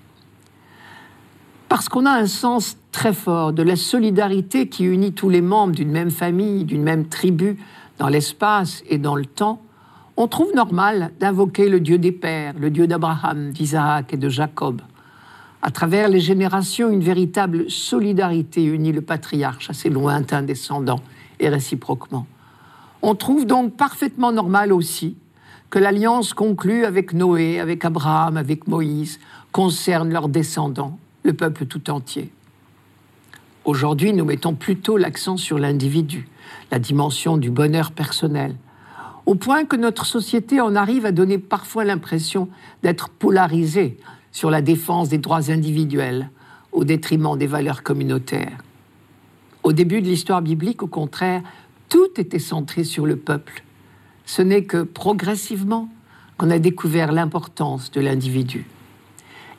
Parce 1.68 1.88
qu'on 1.88 2.04
a 2.04 2.10
un 2.10 2.26
sens 2.26 2.76
très 2.90 3.12
fort 3.12 3.52
de 3.52 3.62
la 3.62 3.76
solidarité 3.76 4.68
qui 4.68 4.86
unit 4.86 5.12
tous 5.12 5.28
les 5.28 5.40
membres 5.40 5.76
d'une 5.76 5.92
même 5.92 6.10
famille, 6.10 6.64
d'une 6.64 6.82
même 6.82 7.06
tribu, 7.06 7.56
dans 7.98 8.08
l'espace 8.08 8.82
et 8.88 8.98
dans 8.98 9.14
le 9.14 9.24
temps, 9.24 9.62
on 10.16 10.26
trouve 10.26 10.52
normal 10.52 11.12
d'invoquer 11.20 11.68
le 11.68 11.78
Dieu 11.78 11.98
des 11.98 12.10
pères, 12.10 12.54
le 12.58 12.70
Dieu 12.70 12.88
d'Abraham, 12.88 13.52
d'Isaac 13.52 14.14
et 14.14 14.16
de 14.16 14.28
Jacob. 14.28 14.82
À 15.66 15.70
travers 15.70 16.10
les 16.10 16.20
générations, 16.20 16.90
une 16.90 17.02
véritable 17.02 17.70
solidarité 17.70 18.62
unit 18.62 18.92
le 18.92 19.00
patriarche 19.00 19.70
à 19.70 19.72
ses 19.72 19.88
lointains 19.88 20.42
descendants 20.42 21.00
et 21.40 21.48
réciproquement. 21.48 22.26
On 23.00 23.14
trouve 23.14 23.46
donc 23.46 23.74
parfaitement 23.74 24.30
normal 24.30 24.74
aussi 24.74 25.16
que 25.70 25.78
l'alliance 25.78 26.34
conclue 26.34 26.84
avec 26.84 27.14
Noé, 27.14 27.60
avec 27.60 27.82
Abraham, 27.86 28.36
avec 28.36 28.68
Moïse 28.68 29.18
concerne 29.52 30.12
leurs 30.12 30.28
descendants, 30.28 30.98
le 31.22 31.32
peuple 31.32 31.64
tout 31.64 31.88
entier. 31.88 32.30
Aujourd'hui, 33.64 34.12
nous 34.12 34.26
mettons 34.26 34.52
plutôt 34.52 34.98
l'accent 34.98 35.38
sur 35.38 35.58
l'individu, 35.58 36.28
la 36.70 36.78
dimension 36.78 37.38
du 37.38 37.48
bonheur 37.48 37.92
personnel, 37.92 38.54
au 39.24 39.34
point 39.34 39.64
que 39.64 39.76
notre 39.76 40.04
société 40.04 40.60
en 40.60 40.76
arrive 40.76 41.06
à 41.06 41.12
donner 41.12 41.38
parfois 41.38 41.84
l'impression 41.84 42.50
d'être 42.82 43.08
polarisée 43.08 43.96
sur 44.34 44.50
la 44.50 44.62
défense 44.62 45.08
des 45.08 45.18
droits 45.18 45.50
individuels 45.50 46.28
au 46.72 46.82
détriment 46.82 47.38
des 47.38 47.46
valeurs 47.46 47.84
communautaires. 47.84 48.58
Au 49.62 49.72
début 49.72 50.02
de 50.02 50.08
l'histoire 50.08 50.42
biblique, 50.42 50.82
au 50.82 50.88
contraire, 50.88 51.40
tout 51.88 52.08
était 52.18 52.40
centré 52.40 52.82
sur 52.82 53.06
le 53.06 53.14
peuple. 53.14 53.62
Ce 54.26 54.42
n'est 54.42 54.64
que 54.64 54.82
progressivement 54.82 55.88
qu'on 56.36 56.50
a 56.50 56.58
découvert 56.58 57.12
l'importance 57.12 57.92
de 57.92 58.00
l'individu. 58.00 58.66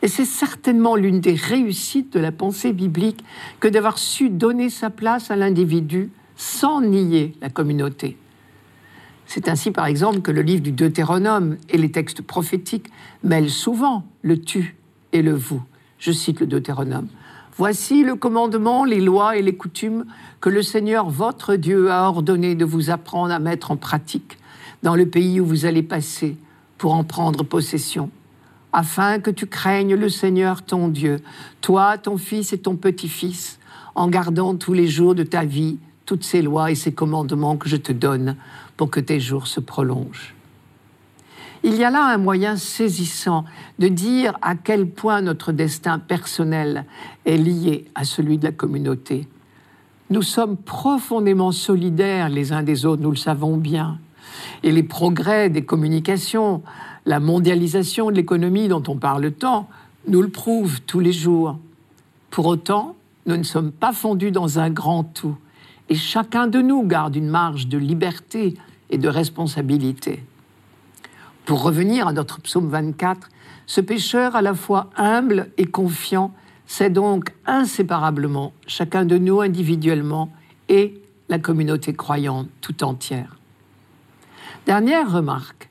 Et 0.02 0.10
c'est 0.10 0.26
certainement 0.26 0.98
l'une 0.98 1.22
des 1.22 1.36
réussites 1.36 2.12
de 2.12 2.20
la 2.20 2.34
pensée 2.34 2.74
biblique 2.74 3.24
que 3.62 3.70
d'avoir 3.70 3.98
su 3.98 4.30
donner 4.30 4.70
sa 4.70 4.90
place 4.90 5.32
à 5.32 5.38
l'individu 5.38 6.12
sans 6.36 6.82
nier 6.82 7.34
la 7.42 7.50
communauté. 7.50 8.18
C'est 9.26 9.48
ainsi, 9.48 9.72
par 9.72 9.86
exemple, 9.86 10.22
que 10.22 10.32
le 10.32 10.42
livre 10.42 10.62
du 10.62 10.72
Deutéronome 10.72 11.58
et 11.70 11.78
les 11.78 11.92
textes 11.92 12.22
prophétiques 12.22 12.90
mêlent 13.24 13.50
souvent 13.50 14.06
le 14.22 14.40
tu 14.40 14.76
et 15.14 15.22
le 15.22 15.34
vous. 15.34 15.64
Je 15.98 16.12
cite 16.12 16.40
le 16.42 16.48
Deutéronome. 16.48 17.08
Voici 17.58 18.04
le 18.04 18.16
commandement, 18.16 18.84
les 18.84 19.00
lois 19.00 19.38
et 19.38 19.42
les 19.42 19.56
coutumes 19.56 20.06
que 20.42 20.50
le 20.50 20.62
Seigneur 20.62 21.10
votre 21.10 21.56
Dieu 21.56 21.90
a 21.90 22.04
ordonné 22.10 22.54
de 22.54 22.66
vous 22.66 22.90
apprendre 22.90 23.34
à 23.34 23.40
mettre 23.40 23.72
en 23.72 23.78
pratique 23.78 24.38
dans 24.84 24.96
le 24.96 25.06
pays 25.06 25.40
où 25.40 25.46
vous 25.46 25.66
allez 25.66 25.82
passer 25.82 26.36
pour 26.78 26.94
en 26.94 27.06
prendre 27.06 27.44
possession, 27.44 28.12
afin 28.74 29.20
que 29.20 29.32
tu 29.32 29.48
craignes 29.48 29.96
le 29.96 30.10
Seigneur 30.10 30.64
ton 30.64 30.90
Dieu, 30.90 31.22
toi, 31.62 31.98
ton 31.98 32.18
fils 32.18 32.52
et 32.52 32.58
ton 32.58 32.76
petit-fils, 32.76 33.58
en 33.96 34.10
gardant 34.10 34.56
tous 34.56 34.74
les 34.74 34.88
jours 34.88 35.16
de 35.16 35.24
ta 35.24 35.46
vie 35.46 35.80
toutes 36.06 36.24
ces 36.24 36.42
lois 36.42 36.72
et 36.72 36.76
ces 36.76 36.94
commandements 36.94 37.58
que 37.58 37.70
je 37.70 37.78
te 37.78 37.92
donne 37.92 38.36
pour 38.78 38.90
que 38.90 39.00
tes 39.00 39.20
jours 39.20 39.48
se 39.48 39.60
prolongent. 39.60 40.34
Il 41.64 41.76
y 41.76 41.84
a 41.84 41.90
là 41.90 42.06
un 42.06 42.18
moyen 42.18 42.58
saisissant 42.58 43.44
de 43.80 43.88
dire 43.88 44.38
à 44.44 44.56
quel 44.56 44.88
point 44.88 45.22
notre 45.22 45.52
destin 45.52 45.98
personnel 45.98 46.86
est 47.26 47.38
lié 47.38 47.86
à 47.96 48.04
celui 48.04 48.38
de 48.38 48.46
la 48.46 48.52
communauté. 48.52 49.28
Nous 50.12 50.22
sommes 50.22 50.58
profondément 50.58 51.52
solidaires 51.52 52.30
les 52.30 52.54
uns 52.54 52.62
des 52.62 52.86
autres, 52.86 53.02
nous 53.02 53.10
le 53.10 53.18
savons 53.18 53.58
bien. 53.58 53.98
Et 54.62 54.72
les 54.72 54.84
progrès 54.84 55.50
des 55.50 55.66
communications, 55.66 56.62
la 57.08 57.20
mondialisation 57.20 58.12
de 58.12 58.16
l'économie 58.16 58.68
dont 58.68 58.84
on 58.88 58.98
parle 58.98 59.32
tant, 59.32 59.68
nous 60.08 60.22
le 60.22 60.30
prouvent 60.30 60.82
tous 60.82 61.00
les 61.00 61.14
jours. 61.14 61.58
Pour 62.30 62.46
autant, 62.46 62.96
nous 63.26 63.38
ne 63.38 63.44
sommes 63.44 63.72
pas 63.72 63.92
fondus 63.92 64.32
dans 64.32 64.60
un 64.60 64.70
grand 64.70 65.04
tout 65.04 65.36
et 65.90 65.96
chacun 65.96 66.48
de 66.48 66.62
nous 66.62 66.84
garde 66.84 67.16
une 67.16 67.30
marge 67.30 67.68
de 67.68 67.78
liberté 67.78 68.56
et 68.90 68.98
de 68.98 69.08
responsabilité. 69.08 70.24
Pour 71.46 71.62
revenir 71.62 72.08
à 72.08 72.14
notre 72.14 72.42
psaume 72.42 72.70
24, 72.70 73.30
ce 73.68 73.82
pécheur 73.82 74.36
à 74.36 74.42
la 74.42 74.54
fois 74.54 74.90
humble 74.98 75.50
et 75.58 75.66
confiant 75.66 76.34
c'est 76.68 76.90
donc 76.90 77.32
inséparablement 77.46 78.54
chacun 78.68 79.06
de 79.06 79.18
nous 79.18 79.42
individuellement 79.42 80.32
et 80.70 81.00
la 81.30 81.40
communauté 81.40 81.94
croyante 81.94 82.48
tout 82.62 82.84
entière. 82.84 83.38
Dernière 84.66 85.12
remarque, 85.12 85.70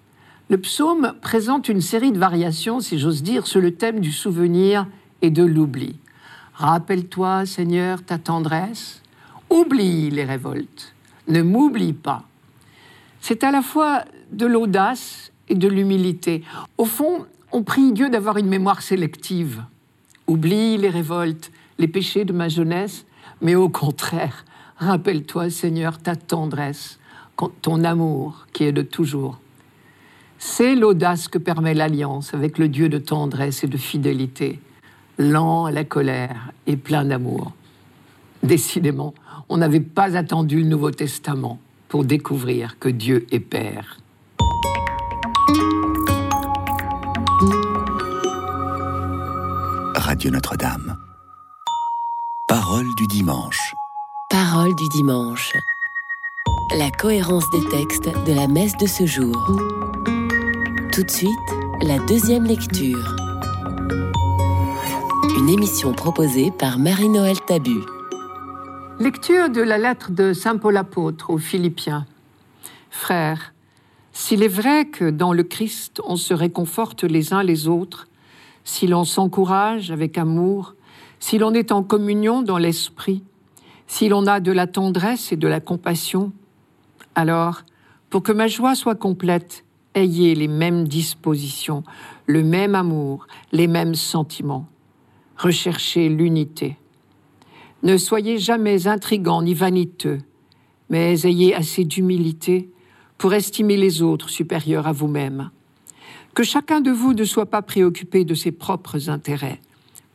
le 0.50 0.58
psaume 0.58 1.14
présente 1.20 1.68
une 1.68 1.80
série 1.80 2.12
de 2.12 2.18
variations, 2.18 2.80
si 2.80 2.98
j'ose 2.98 3.22
dire, 3.22 3.46
sur 3.46 3.60
le 3.60 3.74
thème 3.74 4.00
du 4.00 4.12
souvenir 4.12 4.86
et 5.22 5.30
de 5.30 5.42
l'oubli. 5.42 5.96
Rappelle-toi, 6.54 7.46
Seigneur, 7.46 8.04
ta 8.04 8.18
tendresse, 8.18 9.02
Oublie 9.54 10.10
les 10.10 10.24
révoltes, 10.24 10.96
ne 11.28 11.40
m'oublie 11.40 11.92
pas. 11.92 12.24
C'est 13.20 13.44
à 13.44 13.52
la 13.52 13.62
fois 13.62 14.02
de 14.32 14.46
l'audace 14.46 15.30
et 15.48 15.54
de 15.54 15.68
l'humilité. 15.68 16.42
Au 16.76 16.84
fond, 16.84 17.24
on 17.52 17.62
prie 17.62 17.92
Dieu 17.92 18.10
d'avoir 18.10 18.36
une 18.36 18.48
mémoire 18.48 18.82
sélective. 18.82 19.62
Oublie 20.26 20.76
les 20.76 20.88
révoltes, 20.88 21.52
les 21.78 21.86
péchés 21.86 22.24
de 22.24 22.32
ma 22.32 22.48
jeunesse, 22.48 23.06
mais 23.40 23.54
au 23.54 23.68
contraire, 23.68 24.44
rappelle-toi, 24.78 25.50
Seigneur, 25.50 25.98
ta 25.98 26.16
tendresse, 26.16 26.98
ton 27.62 27.84
amour 27.84 28.48
qui 28.52 28.64
est 28.64 28.72
de 28.72 28.82
toujours. 28.82 29.38
C'est 30.40 30.74
l'audace 30.74 31.28
que 31.28 31.38
permet 31.38 31.74
l'alliance 31.74 32.34
avec 32.34 32.58
le 32.58 32.66
Dieu 32.66 32.88
de 32.88 32.98
tendresse 32.98 33.62
et 33.62 33.68
de 33.68 33.76
fidélité, 33.76 34.58
lent 35.16 35.66
à 35.66 35.70
la 35.70 35.84
colère 35.84 36.50
et 36.66 36.76
plein 36.76 37.04
d'amour. 37.04 37.52
Décidément, 38.44 39.14
on 39.48 39.56
n'avait 39.56 39.80
pas 39.80 40.18
attendu 40.18 40.60
le 40.60 40.68
Nouveau 40.68 40.90
Testament 40.90 41.58
pour 41.88 42.04
découvrir 42.04 42.78
que 42.78 42.90
Dieu 42.90 43.26
est 43.32 43.40
Père. 43.40 43.96
Radio 49.94 50.30
Notre-Dame. 50.30 50.98
Parole 52.46 52.84
du 52.98 53.06
dimanche. 53.06 53.74
Parole 54.28 54.74
du 54.74 54.88
dimanche. 54.90 55.56
La 56.76 56.90
cohérence 56.90 57.50
des 57.50 57.66
textes 57.70 58.10
de 58.26 58.32
la 58.34 58.46
messe 58.46 58.76
de 58.76 58.86
ce 58.86 59.06
jour. 59.06 59.34
Tout 60.92 61.02
de 61.02 61.10
suite, 61.10 61.30
la 61.80 61.98
deuxième 62.00 62.44
lecture. 62.44 63.16
Une 65.38 65.48
émission 65.48 65.94
proposée 65.94 66.50
par 66.50 66.78
Marie-Noël 66.78 67.40
Tabu. 67.46 67.80
Lecture 69.00 69.50
de 69.50 69.60
la 69.60 69.76
lettre 69.76 70.12
de 70.12 70.32
Saint 70.32 70.56
Paul 70.56 70.76
apôtre 70.76 71.30
aux 71.30 71.38
Philippiens. 71.38 72.06
Frères, 72.90 73.52
s'il 74.12 74.44
est 74.44 74.48
vrai 74.48 74.84
que 74.84 75.10
dans 75.10 75.32
le 75.32 75.42
Christ 75.42 76.00
on 76.04 76.14
se 76.14 76.32
réconforte 76.32 77.02
les 77.02 77.32
uns 77.32 77.42
les 77.42 77.66
autres, 77.66 78.06
si 78.62 78.86
l'on 78.86 79.04
s'encourage 79.04 79.90
avec 79.90 80.16
amour, 80.16 80.74
si 81.18 81.38
l'on 81.38 81.54
est 81.54 81.72
en 81.72 81.82
communion 81.82 82.42
dans 82.42 82.56
l'esprit, 82.56 83.24
si 83.88 84.08
l'on 84.08 84.28
a 84.28 84.38
de 84.38 84.52
la 84.52 84.68
tendresse 84.68 85.32
et 85.32 85.36
de 85.36 85.48
la 85.48 85.58
compassion, 85.58 86.32
alors, 87.16 87.62
pour 88.10 88.22
que 88.22 88.32
ma 88.32 88.46
joie 88.46 88.76
soit 88.76 88.94
complète, 88.94 89.64
ayez 89.96 90.36
les 90.36 90.48
mêmes 90.48 90.86
dispositions, 90.86 91.82
le 92.26 92.44
même 92.44 92.76
amour, 92.76 93.26
les 93.50 93.66
mêmes 93.66 93.96
sentiments. 93.96 94.68
Recherchez 95.36 96.08
l'unité. 96.08 96.76
Ne 97.84 97.98
soyez 97.98 98.38
jamais 98.38 98.86
intrigants 98.86 99.42
ni 99.42 99.52
vaniteux, 99.52 100.20
mais 100.88 101.26
ayez 101.26 101.54
assez 101.54 101.84
d'humilité 101.84 102.70
pour 103.18 103.34
estimer 103.34 103.76
les 103.76 104.00
autres 104.00 104.30
supérieurs 104.30 104.86
à 104.86 104.92
vous-même. 104.92 105.50
Que 106.32 106.44
chacun 106.44 106.80
de 106.80 106.90
vous 106.90 107.12
ne 107.12 107.24
soit 107.24 107.44
pas 107.44 107.60
préoccupé 107.60 108.24
de 108.24 108.34
ses 108.34 108.52
propres 108.52 109.10
intérêts. 109.10 109.60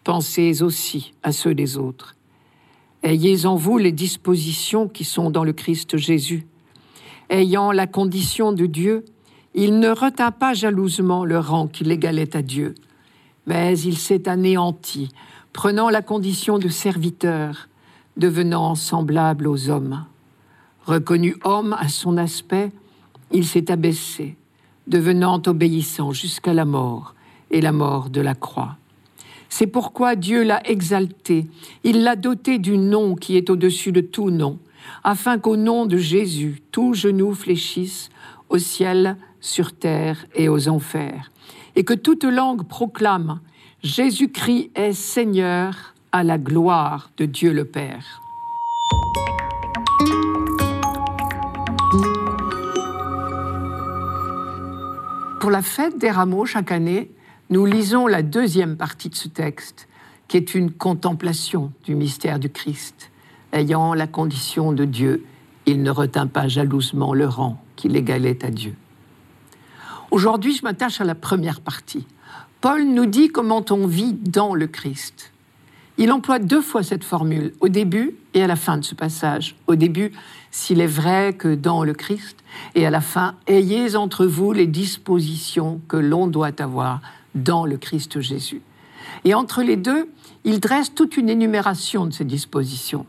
Pensez 0.04 0.64
aussi 0.64 1.14
à 1.22 1.32
ceux 1.32 1.54
des 1.54 1.78
autres. 1.78 2.16
Ayez 3.04 3.46
en 3.46 3.56
vous 3.56 3.78
les 3.78 3.92
dispositions 3.92 4.88
qui 4.88 5.04
sont 5.04 5.30
dans 5.30 5.44
le 5.44 5.54
Christ 5.54 5.96
Jésus. 5.96 6.48
Ayant 7.30 7.72
la 7.72 7.86
condition 7.86 8.52
de 8.52 8.66
Dieu, 8.66 9.06
il 9.54 9.78
ne 9.78 9.90
retint 9.90 10.32
pas 10.32 10.56
jalousement 10.56 11.24
le 11.24 11.38
rang 11.38 11.68
qui 11.68 11.84
l'égalait 11.84 12.36
à 12.36 12.42
Dieu, 12.42 12.74
mais 13.46 13.78
il 13.80 14.00
s'est 14.00 14.28
anéanti 14.28 15.10
prenant 15.53 15.89
la 15.89 16.01
condition 16.01 16.60
de 16.60 16.68
serviteur, 16.70 17.68
devenant 18.18 18.75
semblable 18.75 19.48
aux 19.48 19.70
hommes. 19.70 20.06
Reconnu 20.86 21.36
homme 21.44 21.75
à 21.79 21.88
son 21.88 22.18
aspect, 22.18 22.72
il 23.32 23.46
s'est 23.46 23.72
abaissé, 23.72 24.38
devenant 24.88 25.41
obéissant 25.46 26.12
jusqu'à 26.12 26.53
la 26.53 26.65
mort 26.65 27.15
et 27.51 27.62
la 27.62 27.72
mort 27.72 28.10
de 28.10 28.22
la 28.22 28.36
croix. 28.36 28.77
C'est 29.50 29.68
pourquoi 29.68 30.15
Dieu 30.15 30.44
l'a 30.44 30.62
exalté, 30.70 31.48
il 31.84 32.03
l'a 32.03 32.15
doté 32.15 32.60
du 32.60 32.77
nom 32.77 33.15
qui 33.15 33.36
est 33.36 33.50
au-dessus 33.50 33.91
de 33.91 34.01
tout 34.01 34.29
nom, 34.29 34.60
afin 35.03 35.39
qu'au 35.39 35.58
nom 35.58 35.86
de 35.86 35.98
Jésus, 35.98 36.62
tout 36.72 36.94
genou 36.94 37.34
fléchisse 37.34 38.10
au 38.50 38.58
ciel, 38.58 39.18
sur 39.41 39.74
terre 39.74 40.25
et 40.36 40.50
aux 40.50 40.68
enfers, 40.68 41.32
et 41.75 41.84
que 41.84 41.94
toute 41.94 42.24
langue 42.24 42.68
proclame 42.68 43.39
Jésus-Christ 43.82 44.72
est 44.76 44.92
Seigneur 44.92 45.94
à 46.12 46.26
la 46.26 46.38
gloire 46.38 47.12
de 47.16 47.24
Dieu 47.24 47.54
le 47.54 47.64
Père. 47.64 48.22
Pour 55.40 55.50
la 55.50 55.62
fête 55.62 55.98
des 55.98 56.12
rameaux 56.12 56.46
chaque 56.46 56.74
année, 56.74 57.10
nous 57.50 57.66
lisons 57.66 58.06
la 58.08 58.22
deuxième 58.22 58.76
partie 58.76 59.08
de 59.08 59.16
ce 59.16 59.30
texte, 59.30 59.88
qui 60.28 60.36
est 60.36 60.56
une 60.56 60.72
contemplation 60.72 61.72
du 61.86 61.96
mystère 61.96 62.38
du 62.38 62.50
Christ. 62.50 63.12
Ayant 63.54 63.94
la 63.94 64.08
condition 64.08 64.74
de 64.74 64.84
Dieu, 64.84 65.24
il 65.66 65.84
ne 65.84 65.90
retint 65.90 66.28
pas 66.28 66.50
jalousement 66.50 67.14
le 67.14 67.30
rang 67.30 67.64
qu'il 67.78 67.96
égalait 67.96 68.44
à 68.44 68.50
Dieu. 68.50 68.76
Aujourd'hui, 70.12 70.54
je 70.54 70.64
m'attache 70.64 71.00
à 71.00 71.06
la 71.06 71.16
première 71.16 71.62
partie. 71.62 72.06
Paul 72.62 72.84
nous 72.84 73.06
dit 73.06 73.30
comment 73.30 73.63
on 73.70 73.88
vit 73.88 74.12
dans 74.12 74.54
le 74.54 74.68
Christ. 74.68 75.32
Il 75.98 76.12
emploie 76.12 76.39
deux 76.39 76.62
fois 76.62 76.84
cette 76.84 77.06
formule, 77.06 77.54
au 77.62 77.70
début 77.70 78.16
et 78.34 78.44
à 78.44 78.48
la 78.48 78.58
fin 78.58 78.78
de 78.78 78.84
ce 78.84 78.96
passage. 78.96 79.56
Au 79.68 79.75
début, 79.75 80.12
s'il 80.51 80.82
est 80.82 80.88
vrai 80.88 81.34
que 81.34 81.56
dans 81.56 81.86
le 81.86 81.94
Christ, 81.94 82.38
et 82.75 82.86
à 82.86 82.89
la 82.89 83.00
fin, 83.00 83.36
ayez 83.48 83.96
entre 83.96 84.25
vous 84.25 84.51
les 84.51 84.68
dispositions 84.68 85.80
que 85.88 85.96
l'on 85.96 86.28
doit 86.28 86.62
avoir 86.62 87.00
dans 87.34 87.66
le 87.66 87.78
Christ 87.78 88.20
Jésus. 88.20 88.62
Et 89.24 89.34
entre 89.34 89.63
les 89.63 89.78
deux, 89.78 90.10
il 90.44 90.60
dresse 90.60 90.94
toute 90.94 91.16
une 91.16 91.30
énumération 91.30 92.06
de 92.06 92.12
ces 92.12 92.25
dispositions. 92.25 93.06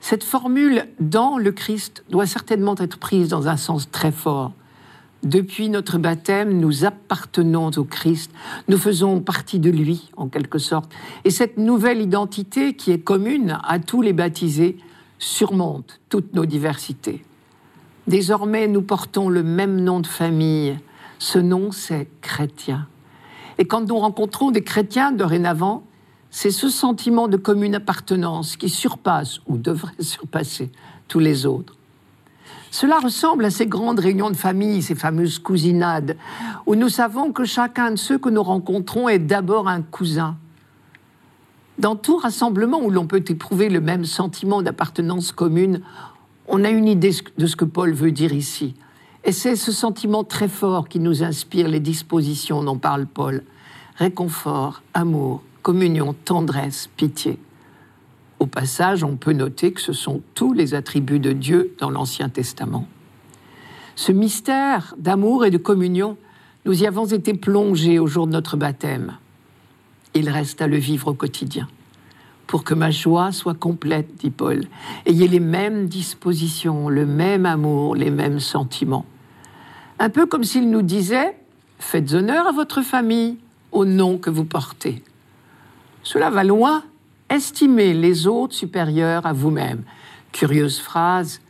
Cette 0.00 0.24
formule 0.24 0.88
dans 0.98 1.38
le 1.38 1.52
Christ 1.52 2.04
doit 2.10 2.26
certainement 2.26 2.74
être 2.78 2.98
prise 2.98 3.28
dans 3.28 3.46
un 3.46 3.56
sens 3.56 3.90
très 3.92 4.12
fort. 4.12 4.52
Depuis 5.24 5.70
notre 5.70 5.96
baptême, 5.96 6.58
nous 6.60 6.84
appartenons 6.84 7.70
au 7.78 7.84
Christ, 7.84 8.30
nous 8.68 8.76
faisons 8.76 9.20
partie 9.20 9.58
de 9.58 9.70
lui 9.70 10.10
en 10.18 10.28
quelque 10.28 10.58
sorte. 10.58 10.92
Et 11.24 11.30
cette 11.30 11.56
nouvelle 11.56 12.02
identité 12.02 12.74
qui 12.74 12.90
est 12.90 12.98
commune 12.98 13.58
à 13.64 13.78
tous 13.78 14.02
les 14.02 14.12
baptisés 14.12 14.76
surmonte 15.18 16.00
toutes 16.10 16.34
nos 16.34 16.44
diversités. 16.44 17.24
Désormais, 18.06 18.68
nous 18.68 18.82
portons 18.82 19.30
le 19.30 19.42
même 19.42 19.80
nom 19.80 20.00
de 20.00 20.06
famille. 20.06 20.78
Ce 21.18 21.38
nom, 21.38 21.72
c'est 21.72 22.06
chrétien. 22.20 22.86
Et 23.56 23.64
quand 23.64 23.88
nous 23.88 23.96
rencontrons 23.96 24.50
des 24.50 24.62
chrétiens 24.62 25.10
dorénavant, 25.10 25.84
c'est 26.30 26.50
ce 26.50 26.68
sentiment 26.68 27.28
de 27.28 27.38
commune 27.38 27.76
appartenance 27.76 28.58
qui 28.58 28.68
surpasse 28.68 29.40
ou 29.46 29.56
devrait 29.56 29.92
surpasser 30.00 30.70
tous 31.08 31.20
les 31.20 31.46
autres. 31.46 31.76
Cela 32.74 32.98
ressemble 32.98 33.44
à 33.44 33.50
ces 33.50 33.68
grandes 33.68 34.00
réunions 34.00 34.30
de 34.30 34.36
famille, 34.36 34.82
ces 34.82 34.96
fameuses 34.96 35.38
cousinades, 35.38 36.16
où 36.66 36.74
nous 36.74 36.88
savons 36.88 37.30
que 37.30 37.44
chacun 37.44 37.92
de 37.92 37.96
ceux 37.96 38.18
que 38.18 38.28
nous 38.28 38.42
rencontrons 38.42 39.08
est 39.08 39.20
d'abord 39.20 39.68
un 39.68 39.80
cousin. 39.80 40.36
Dans 41.78 41.94
tout 41.94 42.16
rassemblement 42.16 42.82
où 42.82 42.90
l'on 42.90 43.06
peut 43.06 43.22
éprouver 43.28 43.68
le 43.68 43.80
même 43.80 44.04
sentiment 44.04 44.60
d'appartenance 44.60 45.30
commune, 45.30 45.82
on 46.48 46.64
a 46.64 46.70
une 46.70 46.88
idée 46.88 47.12
de 47.38 47.46
ce 47.46 47.54
que 47.54 47.64
Paul 47.64 47.92
veut 47.92 48.10
dire 48.10 48.32
ici. 48.32 48.74
Et 49.22 49.30
c'est 49.30 49.54
ce 49.54 49.70
sentiment 49.70 50.24
très 50.24 50.48
fort 50.48 50.88
qui 50.88 50.98
nous 50.98 51.22
inspire 51.22 51.68
les 51.68 51.78
dispositions 51.78 52.64
dont 52.64 52.78
parle 52.78 53.06
Paul. 53.06 53.44
Réconfort, 53.98 54.82
amour, 54.94 55.44
communion, 55.62 56.12
tendresse, 56.24 56.88
pitié. 56.96 57.38
Au 58.38 58.46
passage, 58.46 59.04
on 59.04 59.16
peut 59.16 59.32
noter 59.32 59.72
que 59.72 59.80
ce 59.80 59.92
sont 59.92 60.22
tous 60.34 60.52
les 60.52 60.74
attributs 60.74 61.20
de 61.20 61.32
Dieu 61.32 61.74
dans 61.78 61.90
l'Ancien 61.90 62.28
Testament. 62.28 62.86
Ce 63.96 64.12
mystère 64.12 64.94
d'amour 64.98 65.44
et 65.44 65.50
de 65.50 65.58
communion, 65.58 66.16
nous 66.64 66.82
y 66.82 66.86
avons 66.86 67.06
été 67.06 67.34
plongés 67.34 67.98
au 67.98 68.06
jour 68.06 68.26
de 68.26 68.32
notre 68.32 68.56
baptême. 68.56 69.16
Il 70.14 70.28
reste 70.28 70.62
à 70.62 70.66
le 70.66 70.76
vivre 70.76 71.08
au 71.08 71.14
quotidien. 71.14 71.68
Pour 72.46 72.64
que 72.64 72.74
ma 72.74 72.90
joie 72.90 73.32
soit 73.32 73.54
complète, 73.54 74.16
dit 74.16 74.30
Paul, 74.30 74.64
ayez 75.06 75.28
les 75.28 75.40
mêmes 75.40 75.86
dispositions, 75.86 76.88
le 76.88 77.06
même 77.06 77.46
amour, 77.46 77.94
les 77.94 78.10
mêmes 78.10 78.40
sentiments. 78.40 79.06
Un 79.98 80.10
peu 80.10 80.26
comme 80.26 80.44
s'il 80.44 80.70
nous 80.70 80.82
disait, 80.82 81.36
faites 81.78 82.12
honneur 82.12 82.46
à 82.46 82.52
votre 82.52 82.82
famille 82.82 83.38
au 83.72 83.84
nom 83.84 84.18
que 84.18 84.30
vous 84.30 84.44
portez. 84.44 85.02
Cela 86.02 86.30
va 86.30 86.44
loin 86.44 86.84
Estimez 87.30 87.94
les 87.94 88.26
autres 88.26 88.54
supérieurs 88.54 89.26
à 89.26 89.32
vous-même. 89.32 89.82
Curieuse 90.32 90.78
phrase. 90.78 91.40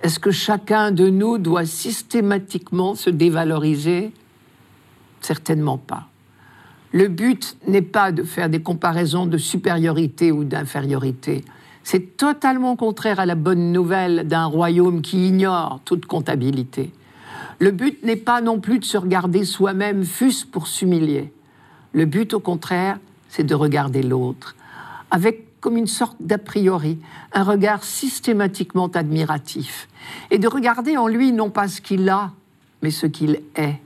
Est-ce 0.00 0.18
que 0.18 0.30
chacun 0.30 0.90
de 0.90 1.08
nous 1.08 1.38
doit 1.38 1.66
systématiquement 1.66 2.94
se 2.94 3.10
dévaloriser? 3.10 4.12
Certainement 5.20 5.78
pas. 5.78 6.08
Le 6.92 7.08
but 7.08 7.56
n'est 7.66 7.82
pas 7.82 8.12
de 8.12 8.22
faire 8.22 8.48
des 8.48 8.62
comparaisons 8.62 9.26
de 9.26 9.38
supériorité 9.38 10.30
ou 10.30 10.44
d'infériorité. 10.44 11.44
C'est 11.82 12.16
totalement 12.16 12.76
contraire 12.76 13.18
à 13.18 13.26
la 13.26 13.34
bonne 13.34 13.72
nouvelle 13.72 14.28
d'un 14.28 14.46
royaume 14.46 15.02
qui 15.02 15.26
ignore 15.26 15.80
toute 15.84 16.06
comptabilité. 16.06 16.92
Le 17.58 17.70
but 17.70 18.02
n'est 18.04 18.16
pas 18.16 18.40
non 18.40 18.60
plus 18.60 18.78
de 18.78 18.84
se 18.84 18.96
regarder 18.96 19.44
soi-même, 19.44 20.04
fût-ce 20.04 20.46
pour 20.46 20.66
s'humilier. 20.66 21.32
Le 21.92 22.04
but, 22.04 22.34
au 22.34 22.40
contraire, 22.40 22.98
c'est 23.28 23.44
de 23.44 23.54
regarder 23.54 24.02
l'autre, 24.02 24.54
avec 25.14 25.60
comme 25.60 25.76
une 25.76 25.86
sorte 25.86 26.16
d'a 26.18 26.38
priori, 26.38 26.98
un 27.32 27.44
regard 27.44 27.84
systématiquement 27.84 28.88
admiratif, 28.88 29.88
et 30.32 30.38
de 30.38 30.48
regarder 30.48 30.96
en 30.96 31.06
lui 31.06 31.30
non 31.30 31.50
pas 31.50 31.68
ce 31.68 31.80
qu'il 31.80 32.08
a, 32.08 32.32
mais 32.82 32.90
ce 32.90 33.06
qu'il 33.06 33.40
est. 33.54 33.80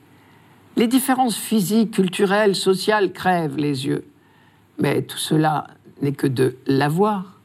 Les 0.77 0.88
différences 0.88 1.37
physiques, 1.37 1.91
culturelles, 1.91 2.57
sociales 2.57 3.12
crèvent 3.12 3.59
les 3.59 3.85
yeux, 3.87 4.07
mais 4.79 5.03
tout 5.03 5.19
cela 5.19 5.67
n'est 6.01 6.12
que 6.12 6.27
de 6.27 6.57
l'avoir. 6.67 7.38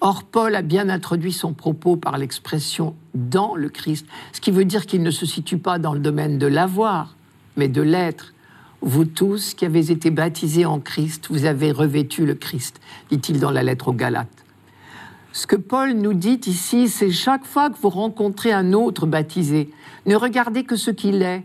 Or, 0.00 0.24
Paul 0.24 0.54
a 0.54 0.62
bien 0.62 0.88
introduit 0.88 1.34
son 1.34 1.52
propos 1.52 1.96
par 1.96 2.16
l'expression 2.16 2.96
dans 3.12 3.56
le 3.56 3.68
Christ, 3.68 4.06
ce 4.32 4.40
qui 4.40 4.52
veut 4.52 4.64
dire 4.64 4.86
qu'il 4.86 5.02
ne 5.02 5.10
se 5.10 5.26
situe 5.26 5.58
pas 5.58 5.78
dans 5.78 5.92
le 5.92 6.00
domaine 6.00 6.38
de 6.38 6.46
l'avoir, 6.46 7.14
mais 7.58 7.68
de 7.68 7.82
l'être. 7.82 8.32
Vous 8.80 9.04
tous 9.04 9.54
qui 9.54 9.64
avez 9.64 9.90
été 9.90 10.10
baptisés 10.10 10.64
en 10.64 10.78
Christ, 10.78 11.26
vous 11.30 11.44
avez 11.44 11.72
revêtu 11.72 12.24
le 12.24 12.34
Christ, 12.34 12.80
dit-il 13.10 13.40
dans 13.40 13.50
la 13.50 13.62
lettre 13.64 13.88
aux 13.88 13.92
Galates. 13.92 14.44
Ce 15.32 15.46
que 15.46 15.56
Paul 15.56 15.94
nous 15.94 16.14
dit 16.14 16.40
ici, 16.46 16.88
c'est 16.88 17.10
chaque 17.10 17.44
fois 17.44 17.70
que 17.70 17.78
vous 17.80 17.90
rencontrez 17.90 18.52
un 18.52 18.72
autre 18.72 19.06
baptisé, 19.06 19.70
ne 20.06 20.14
regardez 20.14 20.64
que 20.64 20.76
ce 20.76 20.90
qu'il 20.90 21.22
est. 21.22 21.44